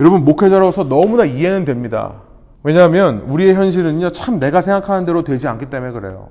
여러분, 0.00 0.24
목회자로서 0.24 0.88
너무나 0.88 1.24
이해는 1.24 1.64
됩니다. 1.64 2.22
왜냐하면 2.64 3.20
우리의 3.28 3.54
현실은요, 3.54 4.10
참 4.10 4.40
내가 4.40 4.60
생각하는 4.60 5.06
대로 5.06 5.22
되지 5.22 5.46
않기 5.46 5.66
때문에 5.66 5.92
그래요. 5.92 6.30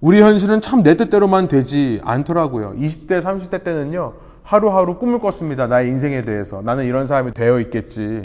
우리 0.00 0.22
현실은 0.22 0.62
참 0.62 0.82
내 0.82 0.96
뜻대로만 0.96 1.48
되지 1.48 2.00
않더라고요. 2.04 2.74
20대, 2.78 3.20
30대 3.20 3.64
때는요, 3.64 4.14
하루하루 4.42 4.98
꿈을 4.98 5.18
꿨습니다. 5.18 5.66
나의 5.66 5.88
인생에 5.88 6.24
대해서. 6.24 6.62
나는 6.62 6.84
이런 6.84 7.06
사람이 7.06 7.32
되어 7.34 7.60
있겠지. 7.60 8.22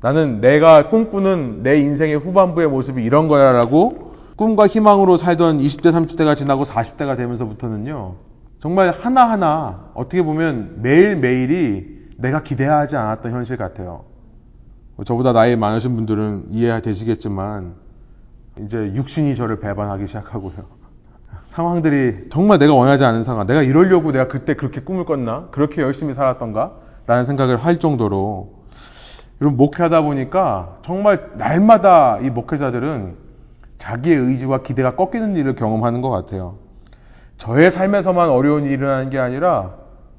나는 0.00 0.40
내가 0.40 0.88
꿈꾸는 0.88 1.62
내 1.62 1.80
인생의 1.80 2.16
후반부의 2.16 2.68
모습이 2.68 3.02
이런 3.02 3.26
거야 3.28 3.52
라고 3.52 4.14
꿈과 4.36 4.68
희망으로 4.68 5.16
살던 5.16 5.58
20대, 5.58 5.90
30대가 5.92 6.36
지나고 6.36 6.62
40대가 6.62 7.16
되면서부터는요, 7.16 8.14
정말 8.60 8.90
하나하나 8.90 9.90
어떻게 9.94 10.22
보면 10.22 10.82
매일매일이 10.82 11.98
내가 12.18 12.42
기대하지 12.42 12.96
않았던 12.96 13.32
현실 13.32 13.56
같아요. 13.56 14.04
뭐 14.94 15.04
저보다 15.04 15.32
나이 15.32 15.56
많으신 15.56 15.96
분들은 15.96 16.46
이해되시겠지만 16.50 17.74
이제 18.60 18.92
육신이 18.94 19.34
저를 19.34 19.58
배반하기 19.58 20.06
시작하고요. 20.06 20.78
상황들이 21.42 22.28
정말 22.30 22.58
내가 22.58 22.74
원하지 22.74 23.04
않은 23.04 23.24
상황, 23.24 23.46
내가 23.46 23.62
이러려고 23.62 24.12
내가 24.12 24.28
그때 24.28 24.54
그렇게 24.54 24.80
꿈을 24.80 25.04
꿨나? 25.04 25.48
그렇게 25.50 25.82
열심히 25.82 26.12
살았던가? 26.12 26.74
라는 27.06 27.24
생각을 27.24 27.56
할 27.56 27.78
정도로 27.78 28.57
여러분 29.40 29.56
목회하다 29.56 30.02
보니까 30.02 30.78
정말 30.82 31.30
날마다 31.36 32.18
이 32.18 32.30
목회자들은 32.30 33.16
자기의 33.78 34.16
의지와 34.16 34.62
기대가 34.62 34.96
꺾이는 34.96 35.36
일을 35.36 35.54
경험하는 35.54 36.00
것 36.00 36.10
같아요. 36.10 36.56
저의 37.36 37.70
삶에서만 37.70 38.30
어려운 38.30 38.64
일이 38.64 38.74
일어나는 38.74 39.10
게 39.10 39.18
아니라 39.18 39.74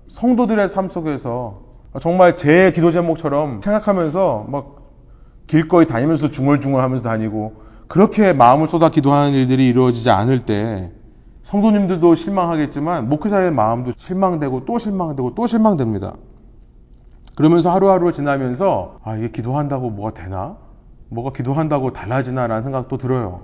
성도들의 0.07 0.69
삶 0.69 0.89
속에서 0.89 1.61
정말 2.01 2.37
제 2.37 2.71
기도 2.71 2.91
제목처럼 2.91 3.61
생각하면서 3.61 4.45
막 4.47 4.77
길거리 5.47 5.85
다니면서 5.85 6.29
중얼중얼 6.29 6.81
하면서 6.81 7.03
다니고 7.03 7.63
그렇게 7.87 8.31
마음을 8.31 8.67
쏟아 8.67 8.89
기도하는 8.89 9.33
일들이 9.33 9.67
이루어지지 9.67 10.09
않을 10.09 10.45
때 10.45 10.91
성도님들도 11.43 12.15
실망하겠지만 12.15 13.09
목회자의 13.09 13.51
마음도 13.51 13.91
실망되고 13.97 14.65
또 14.65 14.77
실망되고 14.77 15.35
또 15.35 15.47
실망됩니다. 15.47 16.13
그러면서 17.39 17.71
하루하루 17.71 18.11
지나면서 18.11 18.99
아 19.01 19.15
이게 19.15 19.31
기도한다고 19.31 19.91
뭐가 19.91 20.13
되나? 20.13 20.57
뭐가 21.07 21.31
기도한다고 21.31 21.93
달라지나라는 21.93 22.63
생각도 22.63 22.97
들어요. 22.97 23.43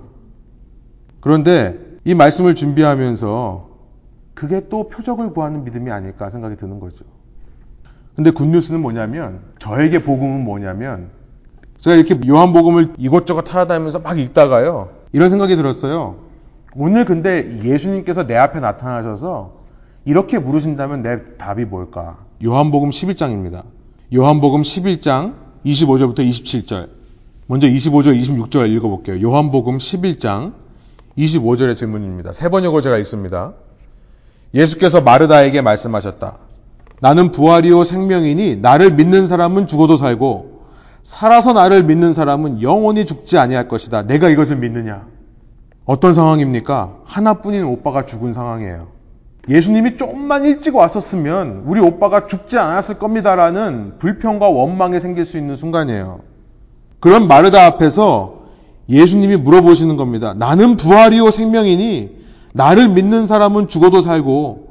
그런데 1.20 1.78
이 2.04 2.14
말씀을 2.14 2.54
준비하면서 2.54 3.70
그게 4.34 4.68
또 4.68 4.90
표적을 4.90 5.30
구하는 5.30 5.64
믿음이 5.64 5.90
아닐까 5.90 6.28
생각이 6.28 6.56
드는 6.56 6.78
거죠. 6.78 7.06
근데 8.14 8.32
굿뉴스는 8.32 8.82
뭐냐면 8.82 9.40
저에게 9.58 10.04
복음은 10.04 10.44
뭐냐면 10.44 11.08
제가 11.80 11.96
이렇게 11.96 12.20
요한복음을 12.28 12.92
이것저것 12.98 13.46
찾아다니면서 13.46 14.00
막 14.00 14.18
읽다가요. 14.18 14.90
이런 15.14 15.30
생각이 15.30 15.56
들었어요. 15.56 16.16
오늘 16.74 17.06
근데 17.06 17.62
예수님께서 17.64 18.26
내 18.26 18.36
앞에 18.36 18.60
나타나셔서 18.60 19.54
이렇게 20.04 20.38
물으신다면 20.38 21.00
내 21.00 21.36
답이 21.38 21.64
뭘까? 21.64 22.18
요한복음 22.44 22.90
11장입니다. 22.90 23.62
요한복음 24.14 24.62
11장 24.62 25.34
25절부터 25.64 26.20
27절. 26.20 26.88
먼저 27.48 27.66
25절, 27.66 28.16
26절 28.20 28.70
읽어볼게요. 28.70 29.20
요한복음 29.20 29.78
11장 29.78 30.52
25절의 31.18 31.76
질문입니다. 31.76 32.32
세 32.32 32.48
번역을 32.48 32.82
제가 32.82 32.98
읽습니다. 32.98 33.54
예수께서 34.54 35.00
마르다에게 35.00 35.60
말씀하셨다. 35.60 36.38
나는 37.00 37.32
부활이요 37.32 37.82
생명이니 37.82 38.56
나를 38.56 38.94
믿는 38.94 39.26
사람은 39.26 39.66
죽어도 39.66 39.96
살고 39.96 40.62
살아서 41.02 41.52
나를 41.52 41.82
믿는 41.82 42.14
사람은 42.14 42.62
영원히 42.62 43.06
죽지 43.06 43.38
아니할 43.38 43.66
것이다. 43.66 44.02
내가 44.02 44.28
이것을 44.28 44.56
믿느냐? 44.56 45.04
어떤 45.84 46.14
상황입니까? 46.14 46.98
하나뿐인 47.04 47.64
오빠가 47.64 48.06
죽은 48.06 48.32
상황이에요. 48.32 48.95
예수님이 49.48 49.96
조금만 49.96 50.44
일찍 50.44 50.74
왔었으면 50.74 51.62
우리 51.66 51.80
오빠가 51.80 52.26
죽지 52.26 52.58
않았을 52.58 52.98
겁니다라는 52.98 53.94
불평과 53.98 54.48
원망이 54.48 54.98
생길 54.98 55.24
수 55.24 55.38
있는 55.38 55.54
순간이에요. 55.54 56.20
그런 56.98 57.28
마르다 57.28 57.64
앞에서 57.66 58.40
예수님이 58.88 59.36
물어보시는 59.36 59.96
겁니다. 59.96 60.34
나는 60.36 60.76
부활이요 60.76 61.30
생명이니 61.30 62.16
나를 62.52 62.88
믿는 62.88 63.26
사람은 63.26 63.68
죽어도 63.68 64.00
살고 64.00 64.66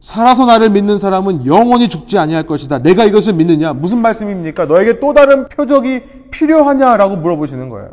살아서 0.00 0.46
나를 0.46 0.70
믿는 0.70 0.98
사람은 0.98 1.46
영원히 1.46 1.88
죽지 1.88 2.18
아니할 2.18 2.46
것이다. 2.46 2.78
내가 2.78 3.04
이것을 3.04 3.32
믿느냐? 3.32 3.72
무슨 3.72 3.98
말씀입니까? 3.98 4.66
너에게 4.66 5.00
또 5.00 5.12
다른 5.12 5.48
표적이 5.48 6.02
필요하냐라고 6.30 7.16
물어보시는 7.16 7.68
거예요. 7.68 7.90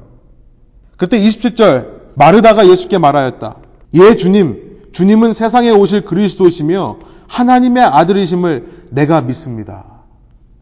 그때 0.98 1.20
27절 1.20 1.88
마르다가 2.16 2.68
예수께 2.68 2.98
말하였다. 2.98 3.56
예 3.96 4.16
주님, 4.16 4.65
주님은 4.96 5.34
세상에 5.34 5.72
오실 5.72 6.06
그리스도시며 6.06 7.00
하나님의 7.28 7.84
아들이심을 7.84 8.86
내가 8.92 9.20
믿습니다. 9.20 9.84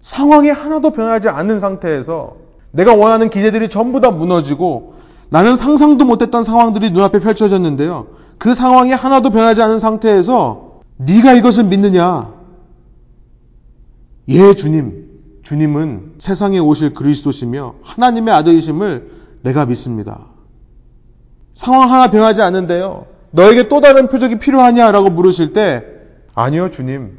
상황이 0.01 0.49
하나도 0.49 0.89
변하지 0.89 1.29
않는 1.29 1.59
상태에서 1.59 2.37
내가 2.71 2.95
원하는 2.95 3.29
기대들이 3.29 3.69
전부 3.69 3.99
다 3.99 4.09
무너지고 4.09 4.95
나는 5.29 5.55
상상도 5.55 6.05
못했던 6.05 6.41
상황들이 6.41 6.89
눈앞에 6.89 7.19
펼쳐졌는데요. 7.19 8.07
그 8.39 8.55
상황이 8.55 8.91
하나도 8.91 9.29
변하지 9.29 9.61
않은 9.61 9.77
상태에서 9.77 10.79
네가 10.97 11.33
이것을 11.33 11.65
믿느냐? 11.65 12.33
예, 14.29 14.55
주님. 14.55 15.09
주님은 15.43 16.15
세상에 16.17 16.57
오실 16.57 16.95
그리스도시며 16.95 17.75
하나님의 17.83 18.33
아들이심을 18.33 19.11
내가 19.43 19.67
믿습니다. 19.67 20.25
상황 21.53 21.91
하나 21.91 22.09
변하지 22.09 22.41
않는데요. 22.41 23.12
너에게 23.33 23.67
또 23.67 23.81
다른 23.81 24.07
표적이 24.07 24.37
필요하냐라고 24.37 25.09
물으실 25.09 25.53
때 25.53 25.83
아니요, 26.35 26.69
주님. 26.69 27.17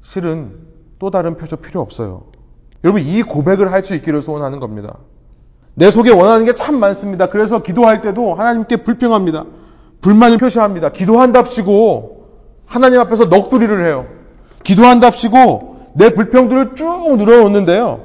실은 0.00 0.52
또 0.98 1.10
다른 1.10 1.36
표적 1.36 1.60
필요 1.62 1.80
없어요. 1.80 2.24
여러분 2.84 3.02
이 3.02 3.22
고백을 3.22 3.70
할 3.70 3.84
수 3.84 3.94
있기를 3.94 4.22
소원하는 4.22 4.60
겁니다. 4.60 4.96
내 5.74 5.90
속에 5.90 6.10
원하는 6.10 6.46
게 6.46 6.52
참 6.54 6.78
많습니다. 6.80 7.28
그래서 7.28 7.62
기도할 7.62 8.00
때도 8.00 8.34
하나님께 8.34 8.78
불평합니다. 8.78 9.44
불만을 10.00 10.38
표시합니다. 10.38 10.88
기도한답시고 10.90 12.28
하나님 12.66 13.00
앞에서 13.00 13.28
넋두리를 13.28 13.84
해요. 13.84 14.06
기도한답시고 14.64 15.90
내 15.94 16.10
불평들을 16.14 16.74
쭉 16.74 17.16
늘어놓는데요. 17.18 18.00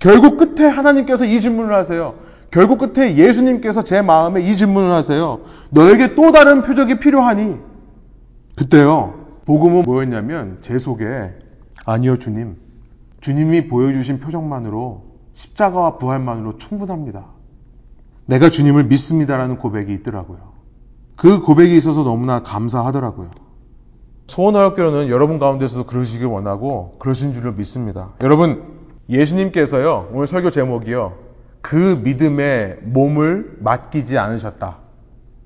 결국 0.00 0.36
끝에 0.38 0.66
하나님께서 0.68 1.24
이 1.24 1.40
질문을 1.40 1.72
하세요. 1.74 2.14
결국 2.50 2.78
끝에 2.78 3.16
예수님께서 3.16 3.82
제 3.82 4.02
마음에 4.02 4.42
이 4.42 4.56
질문을 4.56 4.90
하세요. 4.92 5.40
너에게 5.70 6.14
또 6.14 6.32
다른 6.32 6.62
표적이 6.62 6.98
필요하니? 6.98 7.58
그때요. 8.56 9.14
복음은 9.46 9.82
뭐였냐면 9.82 10.58
제 10.60 10.78
속에 10.78 11.32
아니요 11.84 12.18
주님. 12.18 12.56
주님이 13.20 13.68
보여주신 13.68 14.20
표적만으로 14.20 15.04
십자가와 15.34 15.98
부활만으로 15.98 16.58
충분합니다. 16.58 17.26
내가 18.26 18.50
주님을 18.50 18.84
믿습니다라는 18.84 19.58
고백이 19.58 19.92
있더라고요. 19.94 20.38
그 21.16 21.40
고백이 21.40 21.76
있어서 21.76 22.02
너무나 22.02 22.42
감사하더라고요. 22.42 23.30
소원하옵기로는 24.26 25.08
여러분 25.08 25.38
가운데서도 25.38 25.86
그러시길 25.86 26.26
원하고 26.26 26.92
그러신 26.98 27.34
줄을 27.34 27.52
믿습니다. 27.52 28.10
여러분 28.20 28.78
예수님께서요 29.08 30.10
오늘 30.12 30.26
설교 30.26 30.50
제목이요 30.50 31.29
그 31.60 32.00
믿음의 32.02 32.78
몸을 32.82 33.58
맡기지 33.60 34.18
않으셨다. 34.18 34.78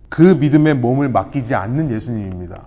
그 0.08 0.22
믿음의 0.22 0.74
몸을 0.74 1.08
맡기지 1.08 1.54
않는 1.54 1.90
예수님입니다. 1.90 2.62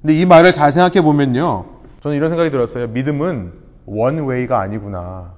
근데 0.00 0.18
이 0.18 0.26
말을 0.26 0.52
잘 0.52 0.72
생각해 0.72 1.02
보면요 1.02 1.66
저는 2.00 2.16
이런 2.16 2.28
생각이 2.28 2.50
들었어요. 2.50 2.88
믿음은 2.88 3.52
원웨이가 3.86 4.60
아니구나. 4.60 5.34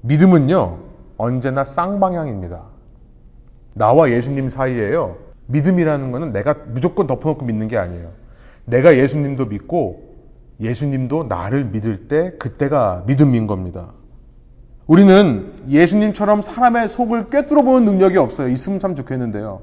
믿음은요, 0.00 0.78
언제나 1.18 1.62
쌍방향입니다. 1.62 2.62
나와 3.74 4.10
예수님 4.10 4.48
사이에요. 4.48 5.18
믿음이라는 5.46 6.10
것은 6.10 6.32
내가 6.32 6.54
무조건 6.68 7.06
덮어놓고 7.06 7.44
믿는 7.44 7.68
게 7.68 7.76
아니에요. 7.76 8.10
내가 8.64 8.96
예수님도 8.96 9.46
믿고 9.46 10.14
예수님도 10.60 11.24
나를 11.24 11.66
믿을 11.66 12.08
때 12.08 12.32
그때가 12.38 13.04
믿음인 13.06 13.46
겁니다. 13.46 13.92
우리는 14.86 15.52
예수님처럼 15.68 16.42
사람의 16.42 16.88
속을 16.88 17.28
꿰뚫어 17.30 17.62
보는 17.62 17.84
능력이 17.84 18.18
없어요. 18.18 18.48
있으면 18.48 18.78
참 18.78 18.94
좋겠는데요. 18.94 19.60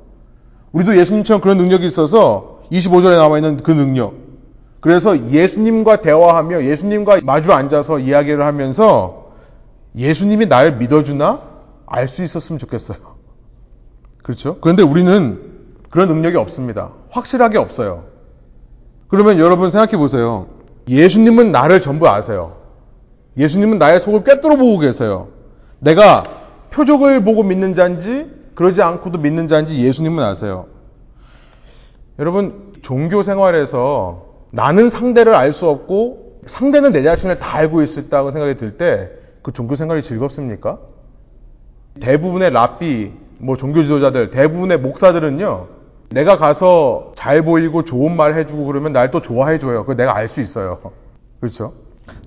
우리도 0.74 0.98
예수님처럼 0.98 1.42
그런 1.42 1.58
능력이 1.58 1.86
있어서 1.86 2.62
25절에 2.72 3.16
나와 3.16 3.38
있는 3.38 3.58
그 3.58 3.72
능력. 3.72 4.16
그래서 4.82 5.30
예수님과 5.30 6.02
대화하며 6.02 6.66
예수님과 6.66 7.20
마주 7.24 7.54
앉아서 7.54 8.00
이야기를 8.00 8.44
하면서 8.44 9.32
예수님이 9.96 10.48
날 10.48 10.78
믿어주나 10.78 11.42
알 11.86 12.08
수 12.08 12.24
있었으면 12.24 12.60
좋겠어요. 12.60 12.98
그렇죠? 14.24 14.58
그런데 14.60 14.84
우리는 14.84 15.40
그런 15.90 16.08
능력이 16.08 16.36
없습니다. 16.38 16.90
확실하게 17.12 17.60
없어요. 17.60 18.06
그러면 19.08 19.38
여러분 19.40 19.70
생각해 19.70 19.96
보세요. 19.98 20.48
예수님은 20.90 21.52
나를 21.52 21.80
전부 21.80 22.10
아세요. 22.10 22.63
예수님은 23.38 23.78
나의 23.78 24.00
속을 24.00 24.24
꿰뚫어 24.24 24.56
보고 24.58 24.80
계세요. 24.80 25.28
내가 25.80 26.24
표적을 26.72 27.24
보고 27.24 27.44
믿는 27.44 27.76
자인지 27.76 28.32
그러지 28.56 28.82
않고도 28.82 29.20
믿는 29.20 29.48
자인지 29.48 29.84
예수님은 29.84 30.24
아세요. 30.24 30.68
여러분 32.20 32.74
종교 32.82 33.22
생활에서 33.24 34.26
나는 34.52 34.90
상대를 34.90 35.34
알 35.36 35.52
수 35.54 35.68
없고 35.68 36.42
상대는 36.46 36.92
내 36.92 37.02
자신을 37.04 37.40
다 37.40 37.58
알고 37.58 37.82
있었다고 37.82 38.32
생각이 38.32 38.58
들 38.58 38.78
때 38.78 39.24
그 39.44 39.52
종교 39.52 39.76
생활이 39.76 40.02
즐겁습니까? 40.02 40.80
대부분의 42.00 42.52
랍비, 42.52 43.12
뭐 43.40 43.58
종교 43.58 43.84
지도자들, 43.84 44.32
대부분의 44.32 44.80
목사들은요, 44.80 45.68
내가 46.12 46.38
가서 46.38 47.12
잘 47.16 47.42
보이고 47.44 47.84
좋은 47.84 48.16
말 48.16 48.36
해주고 48.36 48.66
그러면 48.66 48.94
날 48.94 49.12
또 49.12 49.22
좋아해줘요. 49.22 49.82
그거 49.82 49.96
내가 49.96 50.16
알 50.16 50.30
수 50.30 50.40
있어요. 50.40 50.80
그렇죠? 51.42 51.74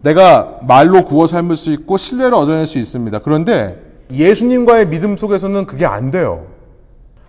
내가 0.02 0.58
말로 0.62 1.04
구워 1.04 1.26
삶을 1.26 1.56
수 1.56 1.72
있고 1.72 1.96
신뢰를 1.96 2.34
얻어낼 2.34 2.66
수 2.66 2.78
있습니다. 2.78 3.18
그런데 3.20 3.82
예수님과의 4.12 4.88
믿음 4.88 5.16
속에서는 5.16 5.66
그게 5.66 5.84
안 5.84 6.10
돼요. 6.10 6.46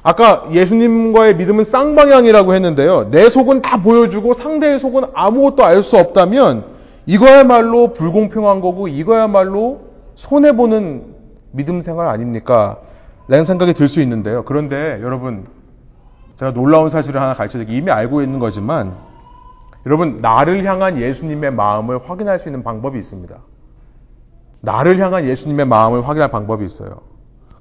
아까 0.04 0.48
예수님과의 0.52 1.36
믿음은 1.36 1.64
쌍방향이라고 1.64 2.54
했는데요. 2.54 3.10
내 3.12 3.30
속은 3.30 3.62
다 3.62 3.82
보여주고 3.82 4.34
상대의 4.34 4.80
속은 4.80 5.06
아무것도 5.14 5.66
알 5.66 5.84
수 5.84 5.98
없다면 5.98 6.66
이거야말로 7.06 7.94
불공평한 7.94 8.62
거고 8.62 8.88
이거야말로 8.88 9.82
손해보는 10.16 11.04
믿음 11.52 11.82
생활 11.82 12.08
아닙니까? 12.08 12.78
라는 13.28 13.44
생각이 13.44 13.74
들 13.74 13.88
수 13.88 14.02
있는데요. 14.02 14.44
그런데 14.46 15.00
여러분, 15.02 15.48
제가 16.38 16.54
놀라운 16.54 16.88
사실을 16.90 17.22
하나 17.22 17.34
가르쳐 17.34 17.58
드리기 17.58 17.76
이미 17.76 17.92
알고 17.92 18.22
있는 18.22 18.40
거지만 18.40 18.94
여러분, 19.88 20.20
나를 20.20 20.66
향한 20.66 20.98
예수님의 20.98 21.52
마음을 21.52 21.98
확인할 21.98 22.40
수 22.40 22.50
있는 22.50 22.62
방법이 22.62 23.00
있습니다. 23.00 23.38
나를 24.60 25.00
향한 25.00 25.24
예수님의 25.24 25.66
마음을 25.66 26.06
확인할 26.06 26.30
방법이 26.30 26.66
있어요. 26.66 27.00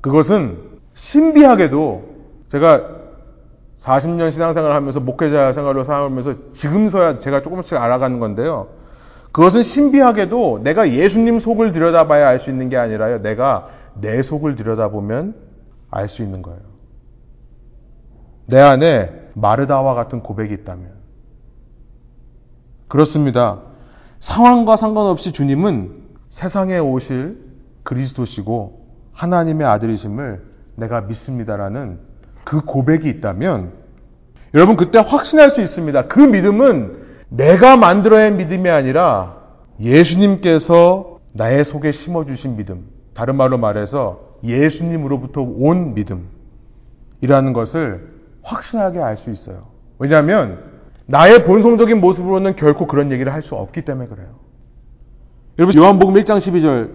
그것은 0.00 0.58
신비하게도 0.94 2.16
제가 2.48 2.96
40년 3.78 4.32
신앙생활을 4.32 4.74
하면서 4.74 4.98
목회자 4.98 5.52
생활로 5.52 5.84
살아오면서 5.84 6.52
지금서야 6.52 7.20
제가 7.20 7.42
조금씩 7.42 7.78
알아가는 7.78 8.18
건데요. 8.18 8.70
그것은 9.30 9.62
신비하게도 9.62 10.62
내가 10.64 10.90
예수님 10.90 11.38
속을 11.38 11.70
들여다봐야 11.70 12.26
알 12.26 12.40
수 12.40 12.50
있는 12.50 12.70
게 12.70 12.76
아니라요. 12.76 13.22
내가 13.22 13.68
내 13.94 14.20
속을 14.22 14.56
들여다보면 14.56 15.36
알 15.92 16.08
수 16.08 16.24
있는 16.24 16.42
거예요. 16.42 16.58
내 18.46 18.58
안에 18.58 19.12
마르다와 19.34 19.94
같은 19.94 20.22
고백이 20.22 20.52
있다면. 20.54 20.95
그렇습니다. 22.96 23.60
상황과 24.20 24.76
상관없이 24.76 25.32
주님은 25.32 26.04
세상에 26.30 26.78
오실 26.78 27.38
그리스도시고 27.82 28.86
하나님의 29.12 29.66
아들이심을 29.66 30.42
내가 30.76 31.02
믿습니다라는 31.02 31.98
그 32.44 32.64
고백이 32.64 33.06
있다면 33.08 33.72
여러분 34.54 34.76
그때 34.76 34.98
확신할 34.98 35.50
수 35.50 35.60
있습니다. 35.60 36.06
그 36.06 36.20
믿음은 36.20 37.04
내가 37.28 37.76
만들어낸 37.76 38.38
믿음이 38.38 38.70
아니라 38.70 39.42
예수님께서 39.78 41.18
나의 41.34 41.66
속에 41.66 41.92
심어주신 41.92 42.56
믿음. 42.56 42.86
다른 43.12 43.36
말로 43.36 43.58
말해서 43.58 44.20
예수님으로부터 44.42 45.42
온 45.42 45.92
믿음이라는 47.20 47.52
것을 47.52 48.08
확신하게 48.42 49.00
알 49.00 49.18
수 49.18 49.30
있어요. 49.30 49.66
왜냐하면 49.98 50.75
나의 51.06 51.44
본성적인 51.44 52.00
모습으로는 52.00 52.56
결코 52.56 52.86
그런 52.86 53.12
얘기를 53.12 53.32
할 53.32 53.42
수 53.42 53.54
없기 53.54 53.82
때문에 53.82 54.08
그래요. 54.08 54.28
여러분 55.58 55.80
요한복음 55.80 56.14
1장 56.14 56.38
12절 56.38 56.90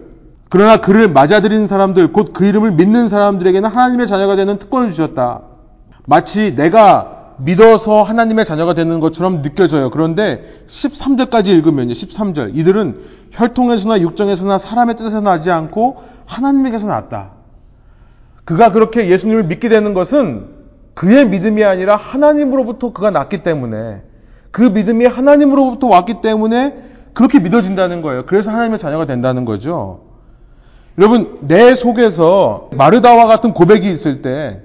그러나 0.50 0.76
그를 0.76 1.08
맞아들이는 1.08 1.66
사람들 1.66 2.12
곧 2.12 2.32
그 2.32 2.44
이름을 2.44 2.72
믿는 2.72 3.08
사람들에게는 3.08 3.68
하나님의 3.70 4.06
자녀가 4.06 4.36
되는 4.36 4.58
특권을 4.58 4.90
주셨다. 4.90 5.42
마치 6.04 6.54
내가 6.54 7.34
믿어서 7.38 8.02
하나님의 8.02 8.44
자녀가 8.44 8.74
되는 8.74 9.00
것처럼 9.00 9.40
느껴져요. 9.42 9.90
그런데 9.90 10.42
13절까지 10.66 11.46
읽으면요. 11.48 11.92
13절. 11.92 12.54
이들은 12.54 13.00
혈통에서나 13.30 14.00
육정에서나 14.02 14.58
사람의 14.58 14.96
뜻에서 14.96 15.20
나지 15.22 15.50
않고 15.50 16.02
하나님에게서 16.26 16.86
났다. 16.86 17.30
그가 18.44 18.72
그렇게 18.72 19.08
예수님을 19.08 19.44
믿게 19.44 19.68
되는 19.70 19.94
것은 19.94 20.61
그의 20.94 21.28
믿음이 21.28 21.64
아니라 21.64 21.96
하나님으로부터 21.96 22.92
그가 22.92 23.10
났기 23.10 23.42
때문에 23.42 24.02
그 24.50 24.62
믿음이 24.62 25.06
하나님으로부터 25.06 25.86
왔기 25.86 26.20
때문에 26.20 26.76
그렇게 27.14 27.40
믿어진다는 27.40 28.02
거예요. 28.02 28.26
그래서 28.26 28.50
하나님의 28.50 28.78
자녀가 28.78 29.06
된다는 29.06 29.44
거죠. 29.44 30.02
여러분, 30.98 31.38
내 31.40 31.74
속에서 31.74 32.68
마르다와 32.76 33.26
같은 33.26 33.54
고백이 33.54 33.90
있을 33.90 34.20
때 34.22 34.60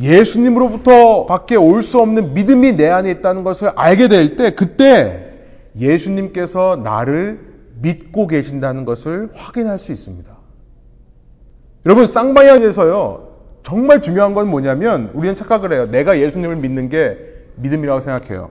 예수님으로부터 0.00 1.26
밖에 1.26 1.56
올 1.56 1.82
수 1.82 2.00
없는 2.00 2.32
믿음이 2.34 2.76
내 2.76 2.88
안에 2.88 3.10
있다는 3.10 3.44
것을 3.44 3.72
알게 3.74 4.08
될 4.08 4.36
때 4.36 4.50
그때 4.54 5.32
예수님께서 5.78 6.80
나를 6.82 7.52
믿고 7.80 8.26
계신다는 8.26 8.84
것을 8.84 9.30
확인할 9.34 9.78
수 9.78 9.92
있습니다. 9.92 10.32
여러분 11.84 12.06
쌍방향에서요 12.06 13.31
정말 13.62 14.02
중요한 14.02 14.34
건 14.34 14.48
뭐냐면 14.48 15.10
우리는 15.14 15.34
착각을 15.36 15.72
해요. 15.72 15.86
내가 15.90 16.18
예수님을 16.18 16.56
믿는 16.56 16.88
게 16.88 17.18
믿음이라고 17.56 18.00
생각해요. 18.00 18.50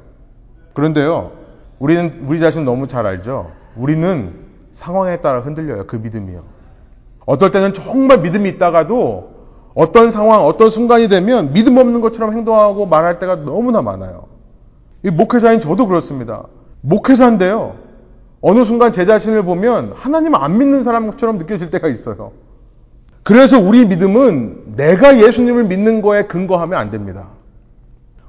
그런데요 0.73 1.31
우리는 1.79 2.23
우리 2.27 2.39
자신 2.39 2.63
너무 2.63 2.87
잘 2.87 3.05
알죠. 3.05 3.51
우리는 3.75 4.33
상황에 4.71 5.17
따라 5.21 5.41
흔들려요. 5.41 5.85
그 5.87 5.95
믿음이요. 5.97 6.43
어떨 7.25 7.51
때는 7.51 7.73
정말 7.73 8.19
믿음이 8.19 8.49
있다가도 8.49 9.31
어떤 9.73 10.11
상황, 10.11 10.45
어떤 10.45 10.69
순간이 10.69 11.07
되면 11.07 11.53
믿음 11.53 11.77
없는 11.77 12.01
것처럼 12.01 12.33
행동하고 12.33 12.85
말할 12.85 13.19
때가 13.19 13.37
너무나 13.37 13.81
많아요. 13.81 14.25
이 15.03 15.09
목회자인 15.09 15.59
저도 15.59 15.87
그렇습니다. 15.87 16.43
목회자인데요. 16.81 17.75
어느 18.41 18.63
순간 18.63 18.91
제 18.91 19.05
자신을 19.05 19.43
보면 19.43 19.93
하나님 19.95 20.35
안 20.35 20.57
믿는 20.57 20.83
사람처럼 20.83 21.37
느껴질 21.37 21.69
때가 21.69 21.87
있어요. 21.87 22.31
그래서 23.23 23.59
우리 23.59 23.85
믿음은 23.85 24.75
내가 24.75 25.19
예수님을 25.19 25.65
믿는 25.65 26.01
거에 26.01 26.23
근거하면 26.23 26.79
안 26.79 26.91
됩니다. 26.91 27.27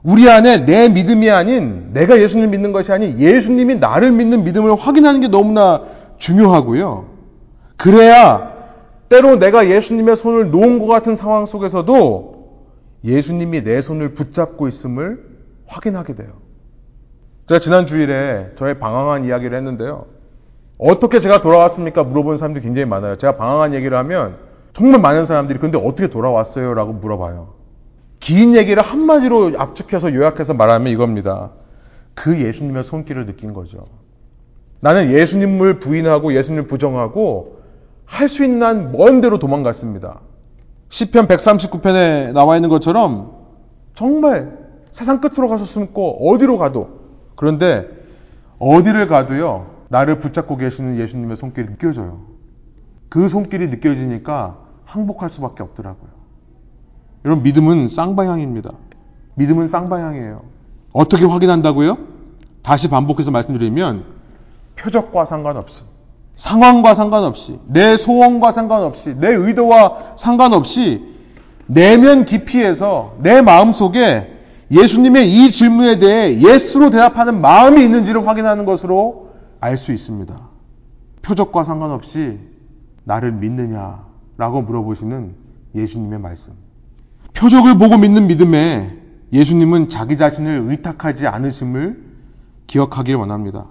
우리 0.03 0.29
안에 0.29 0.65
내 0.65 0.89
믿음이 0.89 1.31
아닌 1.31 1.91
내가 1.93 2.21
예수님을 2.21 2.51
믿는 2.51 2.73
것이 2.73 2.93
아닌 2.93 3.19
예수님이 3.21 3.77
나를 3.77 4.11
믿는 4.11 4.45
믿음을 4.45 4.75
확인하는 4.75 5.21
게 5.21 5.29
너무나 5.29 5.83
중요하고요. 6.19 7.07
그래야 7.77 8.53
때로 9.09 9.37
내가 9.37 9.69
예수님의 9.69 10.17
손을 10.17 10.51
놓은 10.51 10.79
것 10.79 10.87
같은 10.87 11.15
상황 11.15 11.47
속에서도 11.47 12.33
예수님이 13.05 13.63
내 13.63 13.83
손을 13.83 14.15
붙잡고 14.15 14.69
있음을 14.69 15.25
확인하게 15.67 16.15
돼요. 16.15 16.29
제가 17.49 17.61
지난 17.61 17.87
주일에 17.87 18.53
저의 18.57 18.79
방황한 18.79 19.25
이야기를 19.25 19.57
했는데요. 19.57 20.07
어떻게 20.79 21.21
제가 21.21 21.41
돌아왔습니까? 21.41 22.03
물어보는 22.05 22.37
사람들이 22.37 22.65
굉장히 22.65 22.87
많아요. 22.87 23.17
제가 23.17 23.37
방황한 23.37 23.75
얘기를 23.75 23.97
하면 23.99 24.37
정말 24.73 25.01
많은 25.01 25.25
사람들이 25.27 25.59
근데 25.59 25.79
어떻게 25.79 26.09
돌아왔어요? 26.09 26.75
라고 26.75 26.93
물어봐요. 26.93 27.55
긴 28.21 28.55
얘기를 28.55 28.83
한마디로 28.83 29.53
압축해서 29.59 30.15
요약해서 30.15 30.55
말하면 30.55 30.93
이겁니다. 30.93 31.51
그 32.15 32.41
예수님의 32.41 32.85
손길을 32.85 33.27
느낀 33.27 33.53
거죠. 33.53 33.85
나는 34.81 35.11
예수님을 35.13 35.79
부인하고 35.79 36.35
예수님을 36.35 36.67
부정하고 36.67 37.61
할 38.07 38.29
수 38.29 38.45
있는 38.45 38.63
한 38.63 38.93
먼 38.93 39.21
데로 39.21 39.39
도망갔습니다. 39.39 40.21
시편 40.91 41.27
139편에 41.29 42.33
나와 42.33 42.57
있는 42.57 42.69
것처럼 42.69 43.33
정말 43.95 44.59
세상 44.91 45.21
끝으로 45.21 45.49
가서 45.49 45.65
숨고 45.65 46.31
어디로 46.31 46.59
가도 46.59 47.01
그런데 47.37 47.89
어디를 48.59 49.07
가도요 49.09 49.71
나를 49.89 50.19
붙잡고 50.19 50.57
계시는 50.59 50.99
예수님의 50.99 51.37
손길이 51.37 51.67
느껴져요. 51.69 52.21
그 53.13 53.29
손길이 53.29 53.69
느껴지니까 53.69 54.57
항복할 54.87 55.29
수밖에 55.29 55.63
없더라고요. 55.63 56.09
여러분 57.27 57.45
믿음은 57.45 57.87
쌍방향입니다. 57.87 58.71
믿음은 59.35 59.67
쌍방향이에요. 59.67 60.41
어떻게 60.95 61.27
확인한다고요? 61.27 61.99
다시 62.63 62.89
반복해서 62.89 63.31
말씀드리면 63.31 64.05
표적과 64.77 65.27
상관없이 65.27 65.83
상황과 66.37 66.95
상관없이, 66.95 67.59
내 67.67 67.99
소원과 67.99 68.51
상관없이, 68.51 69.15
내 69.19 69.29
의도와 69.29 70.15
상관없이 70.17 71.07
내면 71.67 72.25
깊이에서 72.25 73.17
내 73.19 73.43
마음 73.43 73.75
속에 73.75 74.39
예수님의 74.71 75.31
이 75.31 75.51
질문에 75.51 75.99
대해 75.99 76.41
예스로 76.41 76.89
대답하는 76.89 77.43
마음이 77.43 77.85
있는지를 77.85 78.27
확인하는 78.27 78.65
것으로 78.65 79.33
알 79.61 79.77
수 79.77 79.93
있습니다. 79.93 80.35
표적과 81.21 81.63
상관없이 81.63 82.52
나를 83.05 83.33
믿느냐라고 83.33 84.63
물어보시는 84.63 85.35
예수님의 85.75 86.19
말씀. 86.21 86.53
표적을 87.35 87.79
보고 87.79 87.99
믿는 87.99 88.27
믿음에 88.27 88.97
예수님은 89.33 89.89
자기 89.89 90.17
자신을 90.17 90.67
의탁하지 90.69 91.27
않으심을 91.27 92.03
기억하길 92.67 93.17
원합니다. 93.17 93.67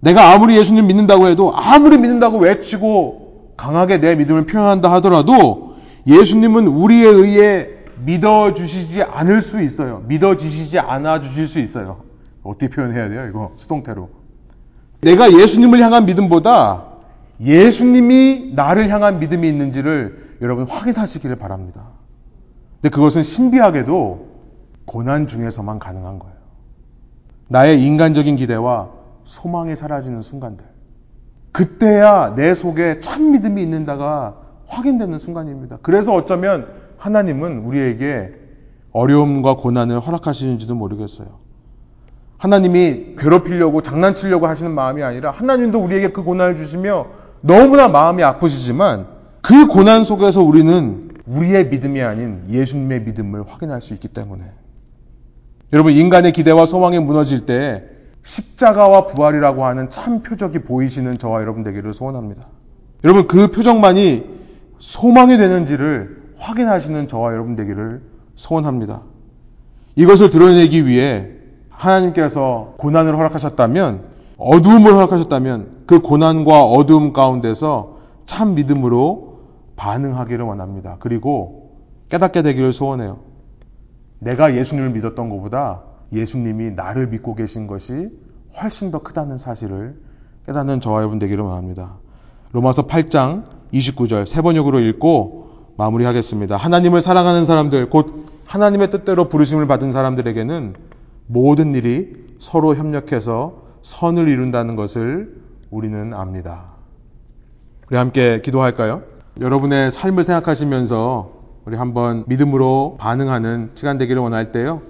내가 0.00 0.32
아무리 0.32 0.56
예수님 0.56 0.86
믿는다고 0.86 1.26
해도 1.26 1.52
아무리 1.54 1.98
믿는다고 1.98 2.38
외치고 2.38 3.54
강하게 3.56 4.00
내 4.00 4.14
믿음을 4.14 4.46
표현한다 4.46 4.92
하더라도 4.94 5.76
예수님은 6.06 6.68
우리에 6.68 7.06
의해 7.08 7.68
믿어주시지 8.04 9.02
않을 9.02 9.42
수 9.42 9.60
있어요. 9.62 10.04
믿어주시지 10.06 10.78
않아 10.78 11.20
주실 11.20 11.48
수 11.48 11.58
있어요. 11.58 12.02
어떻게 12.42 12.68
표현해야 12.68 13.08
돼요? 13.08 13.26
이거 13.28 13.52
수동태로. 13.56 14.08
내가 15.00 15.32
예수님을 15.32 15.80
향한 15.80 16.06
믿음보다 16.06 16.84
예수님이 17.40 18.52
나를 18.54 18.88
향한 18.88 19.18
믿음이 19.18 19.48
있는지를 19.48 20.36
여러분 20.42 20.66
확인하시기를 20.66 21.36
바랍니다. 21.36 21.88
근데 22.80 22.94
그것은 22.94 23.22
신비하게도 23.22 24.36
고난 24.84 25.26
중에서만 25.26 25.78
가능한 25.78 26.18
거예요. 26.18 26.36
나의 27.48 27.82
인간적인 27.82 28.36
기대와 28.36 28.90
소망이 29.24 29.76
사라지는 29.76 30.22
순간들. 30.22 30.64
그때야 31.52 32.34
내 32.34 32.54
속에 32.54 33.00
참 33.00 33.32
믿음이 33.32 33.62
있는다가 33.62 34.36
확인되는 34.66 35.18
순간입니다. 35.18 35.78
그래서 35.82 36.14
어쩌면 36.14 36.68
하나님은 36.98 37.58
우리에게 37.60 38.34
어려움과 38.92 39.56
고난을 39.56 40.00
허락하시는지도 40.00 40.74
모르겠어요. 40.74 41.28
하나님이 42.38 43.16
괴롭히려고 43.18 43.80
장난치려고 43.82 44.46
하시는 44.46 44.70
마음이 44.72 45.02
아니라 45.02 45.30
하나님도 45.30 45.78
우리에게 45.78 46.12
그 46.12 46.22
고난을 46.22 46.56
주시며 46.56 47.06
너무나 47.46 47.88
마음이 47.88 48.22
아프시지만 48.22 49.06
그 49.40 49.66
고난 49.66 50.04
속에서 50.04 50.42
우리는 50.42 51.10
우리의 51.26 51.68
믿음이 51.68 52.02
아닌 52.02 52.42
예수님의 52.48 53.02
믿음을 53.02 53.44
확인할 53.46 53.80
수 53.80 53.94
있기 53.94 54.08
때문에 54.08 54.44
여러분 55.72 55.92
인간의 55.92 56.32
기대와 56.32 56.66
소망이 56.66 56.98
무너질 56.98 57.46
때 57.46 57.84
십자가와 58.22 59.06
부활이라고 59.06 59.64
하는 59.64 59.88
참 59.88 60.22
표적이 60.22 60.60
보이시는 60.60 61.18
저와 61.18 61.40
여러분 61.40 61.62
되기를 61.62 61.94
소원합니다. 61.94 62.46
여러분 63.04 63.28
그 63.28 63.50
표적만이 63.50 64.24
소망이 64.78 65.36
되는지를 65.38 66.22
확인하시는 66.38 67.08
저와 67.08 67.32
여러분 67.32 67.54
되기를 67.56 68.02
소원합니다. 68.34 69.02
이것을 69.94 70.30
드러내기 70.30 70.86
위해 70.86 71.28
하나님께서 71.70 72.74
고난을 72.78 73.16
허락하셨다면 73.16 74.15
어두움을 74.38 74.92
허락하셨다면 74.92 75.84
그 75.86 76.00
고난과 76.00 76.64
어두움 76.64 77.12
가운데서 77.12 77.96
참 78.26 78.54
믿음으로 78.54 79.40
반응하기를 79.76 80.44
원합니다. 80.44 80.96
그리고 81.00 81.70
깨닫게 82.08 82.42
되기를 82.42 82.72
소원해요. 82.72 83.18
내가 84.18 84.56
예수님을 84.56 84.90
믿었던 84.90 85.28
것보다 85.28 85.82
예수님이 86.12 86.72
나를 86.72 87.08
믿고 87.08 87.34
계신 87.34 87.66
것이 87.66 88.08
훨씬 88.60 88.90
더 88.90 89.00
크다는 89.00 89.38
사실을 89.38 89.96
깨닫는 90.46 90.80
저와 90.80 91.00
여러분 91.00 91.18
되기를 91.18 91.42
원합니다. 91.42 91.96
로마서 92.52 92.86
8장 92.86 93.44
29절 93.72 94.26
세 94.26 94.40
번역으로 94.40 94.80
읽고 94.80 95.46
마무리하겠습니다. 95.76 96.56
하나님을 96.56 97.02
사랑하는 97.02 97.44
사람들, 97.44 97.90
곧 97.90 98.26
하나님의 98.46 98.90
뜻대로 98.90 99.28
부르심을 99.28 99.66
받은 99.66 99.92
사람들에게는 99.92 100.74
모든 101.26 101.74
일이 101.74 102.14
서로 102.38 102.74
협력해서 102.74 103.65
선을 103.86 104.28
이룬다는 104.28 104.74
것을 104.74 105.32
우리는 105.70 106.12
압니다. 106.12 106.72
우리 107.88 107.96
함께 107.96 108.40
기도할까요? 108.40 109.02
여러분의 109.40 109.92
삶을 109.92 110.24
생각하시면서 110.24 111.30
우리 111.64 111.76
한번 111.76 112.24
믿음으로 112.26 112.96
반응하는 112.98 113.70
시간 113.74 113.96
되기를 113.96 114.20
원할 114.20 114.50
때요. 114.50 114.82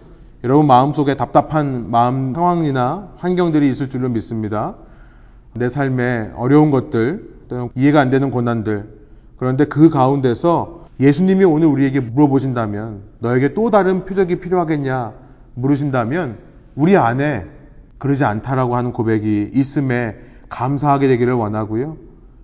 여러분 0.45 0.67
마음속에 0.67 1.15
답답한 1.15 1.91
마음 1.91 2.33
상황이나 2.33 3.13
환경들이 3.19 3.69
있을 3.69 3.91
줄로 3.91 4.09
믿습니다. 4.09 4.77
내 5.53 5.69
삶에 5.69 6.31
어려운 6.35 6.71
것들, 6.71 7.35
또는 7.49 7.69
이해가 7.75 8.01
안 8.01 8.09
되는 8.09 8.31
고난들. 8.31 8.89
그런데 9.37 9.67
그 9.67 9.91
가운데서 9.91 10.87
예수님이 11.01 11.45
오늘 11.45 11.67
우리에게 11.67 12.01
물어보신다면 12.01 13.03
너에게 13.19 13.53
또 13.53 13.71
다른 13.71 14.07
표적이 14.07 14.37
필요하겠냐 14.37 15.13
물으신다면 15.53 16.39
우리 16.75 16.97
안에 16.97 17.56
그러지 17.99 18.25
않다라고 18.25 18.77
하는 18.77 18.93
고백이 18.93 19.51
있음에 19.55 20.17
감사하게 20.49 21.09
되기를 21.09 21.33
원하고요. 21.35 21.97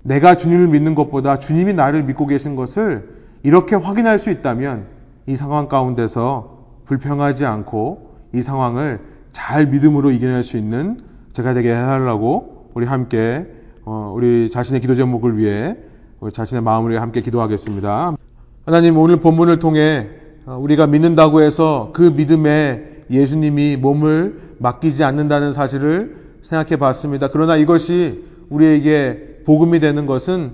내가 0.02 0.36
주님을 0.36 0.68
믿는 0.68 0.94
것보다 0.94 1.38
주님이 1.38 1.74
나를 1.74 2.02
믿고 2.04 2.26
계신 2.26 2.56
것을 2.56 3.08
이렇게 3.42 3.76
확인할 3.76 4.18
수 4.18 4.30
있다면 4.30 4.86
이 5.26 5.36
상황 5.36 5.68
가운데서 5.68 6.58
불평하지 6.84 7.44
않고 7.44 8.10
이 8.34 8.42
상황을 8.42 9.00
잘 9.32 9.66
믿음으로 9.66 10.10
이겨낼 10.10 10.42
수 10.42 10.56
있는 10.56 11.00
제가 11.32 11.54
되게 11.54 11.70
해달라고 11.70 12.70
우리 12.74 12.86
함께 12.86 13.46
어, 13.84 14.12
우리 14.14 14.50
자신의 14.50 14.80
기도 14.80 14.94
제목을 14.94 15.38
위해 15.38 15.76
우리 16.20 16.32
자신의 16.32 16.62
마음을 16.62 16.90
위해 16.90 17.00
함께 17.00 17.20
기도하겠습니다. 17.20 18.16
하나님 18.64 18.96
오늘 18.98 19.16
본문을 19.16 19.58
통해 19.58 20.08
어, 20.46 20.56
우리가 20.56 20.86
믿는다고 20.86 21.42
해서 21.42 21.90
그 21.92 22.02
믿음에 22.02 22.91
예수님이 23.10 23.76
몸을 23.76 24.40
맡기지 24.58 25.04
않는다는 25.04 25.52
사실을 25.52 26.16
생각해 26.42 26.76
봤습니다. 26.76 27.28
그러나 27.32 27.56
이것이 27.56 28.24
우리에게 28.48 29.42
복음이 29.44 29.80
되는 29.80 30.06
것은 30.06 30.52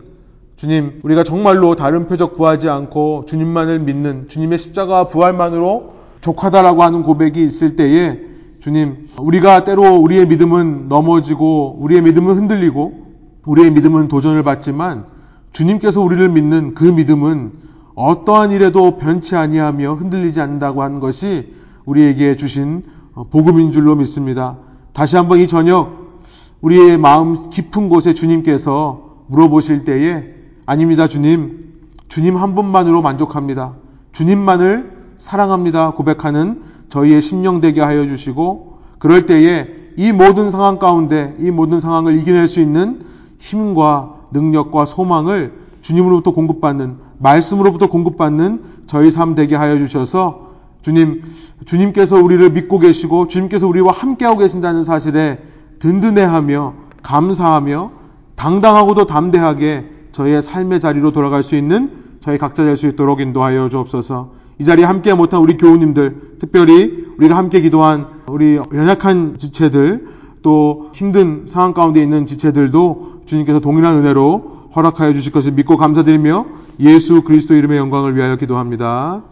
주님, 0.57 1.01
우리가 1.03 1.23
정말로 1.23 1.77
다른 1.77 2.09
표적 2.09 2.35
구하지 2.35 2.69
않고 2.69 3.25
주님만을 3.27 3.79
믿는 3.81 4.29
주님의 4.29 4.59
십자가와 4.59 5.07
부활만으로 5.09 5.95
족하다라고 6.21 6.83
하는 6.83 7.03
고백이 7.03 7.45
있을 7.45 7.77
때에 7.77 8.21
주님, 8.61 9.09
우리가 9.21 9.63
때로 9.63 9.97
우리의 9.97 10.27
믿음은 10.27 10.89
넘어지고 10.89 11.79
우리의 11.81 12.03
믿음은 12.03 12.35
흔들리고 12.35 13.07
우리의 13.47 13.71
믿음은 13.71 14.09
도전을 14.09 14.43
받지만 14.43 15.07
주님께서 15.53 16.03
우리를 16.03 16.29
믿는 16.29 16.75
그 16.75 16.85
믿음은 16.85 17.53
어떠한 17.95 18.51
일에도 18.51 18.97
변치 18.97 19.37
아니하며 19.37 19.95
흔들리지 19.95 20.41
않는다고 20.41 20.83
하는 20.83 21.01
것이 21.01 21.55
우리에게 21.89 22.37
주신 22.37 22.83
복음인 23.31 23.73
줄로 23.73 23.97
믿습니다. 23.97 24.59
다시 24.93 25.17
한번 25.17 25.39
이 25.39 25.47
저녁 25.47 26.21
우리의 26.61 26.99
마음 26.99 27.49
깊은 27.49 27.89
곳에 27.89 28.13
주님께서 28.13 29.25
물어보실 29.29 29.85
때에 29.85 30.25
아닙니다, 30.67 31.09
주님. 31.09 31.73
주님 32.09 32.37
한 32.37 32.55
분만으로 32.55 33.01
만족합니다. 33.01 33.75
주님만을 34.13 34.99
사랑합니다. 35.17 35.93
고백하는 35.93 36.63
저희의 36.91 37.23
심령 37.23 37.61
되게 37.61 37.81
하여 37.81 38.07
주시고 38.07 38.79
그럴 38.99 39.25
때에 39.27 39.67
이 39.97 40.13
모든 40.13 40.51
상황 40.51 40.79
가운데 40.79 41.35
이 41.41 41.51
모든 41.51 41.81
상황을 41.81 42.19
이겨낼 42.21 42.49
수 42.49 42.61
있는 42.61 43.01
힘과 43.39 44.15
능력과 44.33 44.85
소망을 44.85 45.55
주님으로부터 45.81 46.33
공급받는 46.33 46.97
말씀으로부터 47.19 47.89
공급받는 47.89 48.63
저희 48.87 49.11
삶 49.11 49.35
되게 49.35 49.57
하여 49.57 49.79
주셔서 49.79 50.48
주님 50.89 51.23
주님께서 51.67 52.17
우리를 52.17 52.51
믿고 52.51 52.79
계시고 52.79 53.29
주님께서 53.29 53.69
우리와 53.69 53.93
함께하고 53.93 54.39
계신다는 54.39 54.85
사실에 54.85 55.39
든든해하며 55.81 56.75
감사하며 57.03 57.91
당당하고도 58.37 59.05
담대하게 59.07 59.91
저희의 60.13 60.41
삶의 60.41 60.81
자리로 60.81 61.13
돌아갈 61.13 61.43
수 61.43 61.57
있는 61.57 61.91
저희 62.21 62.39
각자 62.39 62.65
될 62.65 62.77
수 62.77 62.87
있도록 62.87 63.21
인도하여 63.21 63.69
주옵소서. 63.69 64.33
이 64.61 64.65
자리에 64.65 64.85
함께 64.85 65.13
못한 65.13 65.41
우리 65.41 65.57
교우님들, 65.57 66.39
특별히 66.41 67.07
우리가 67.19 67.37
함께 67.37 67.61
기도한 67.61 68.07
우리 68.27 68.59
연약한 68.73 69.37
지체들, 69.39 70.09
또 70.43 70.91
힘든 70.95 71.47
상황 71.47 71.75
가운데 71.75 72.03
있는 72.03 72.27
지체들도 72.27 73.23
주님께서 73.27 73.61
동일한 73.61 73.99
은혜로 73.99 74.71
허락하여 74.75 75.13
주실 75.13 75.33
것을 75.33 75.53
믿고 75.53 75.77
감사드리며 75.77 76.47
예수 76.81 77.23
그리스도 77.23 77.55
이름의 77.55 77.79
영광을 77.79 78.17
위하여 78.17 78.37
기도합니다. 78.37 79.23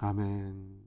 아멘. 0.00 0.61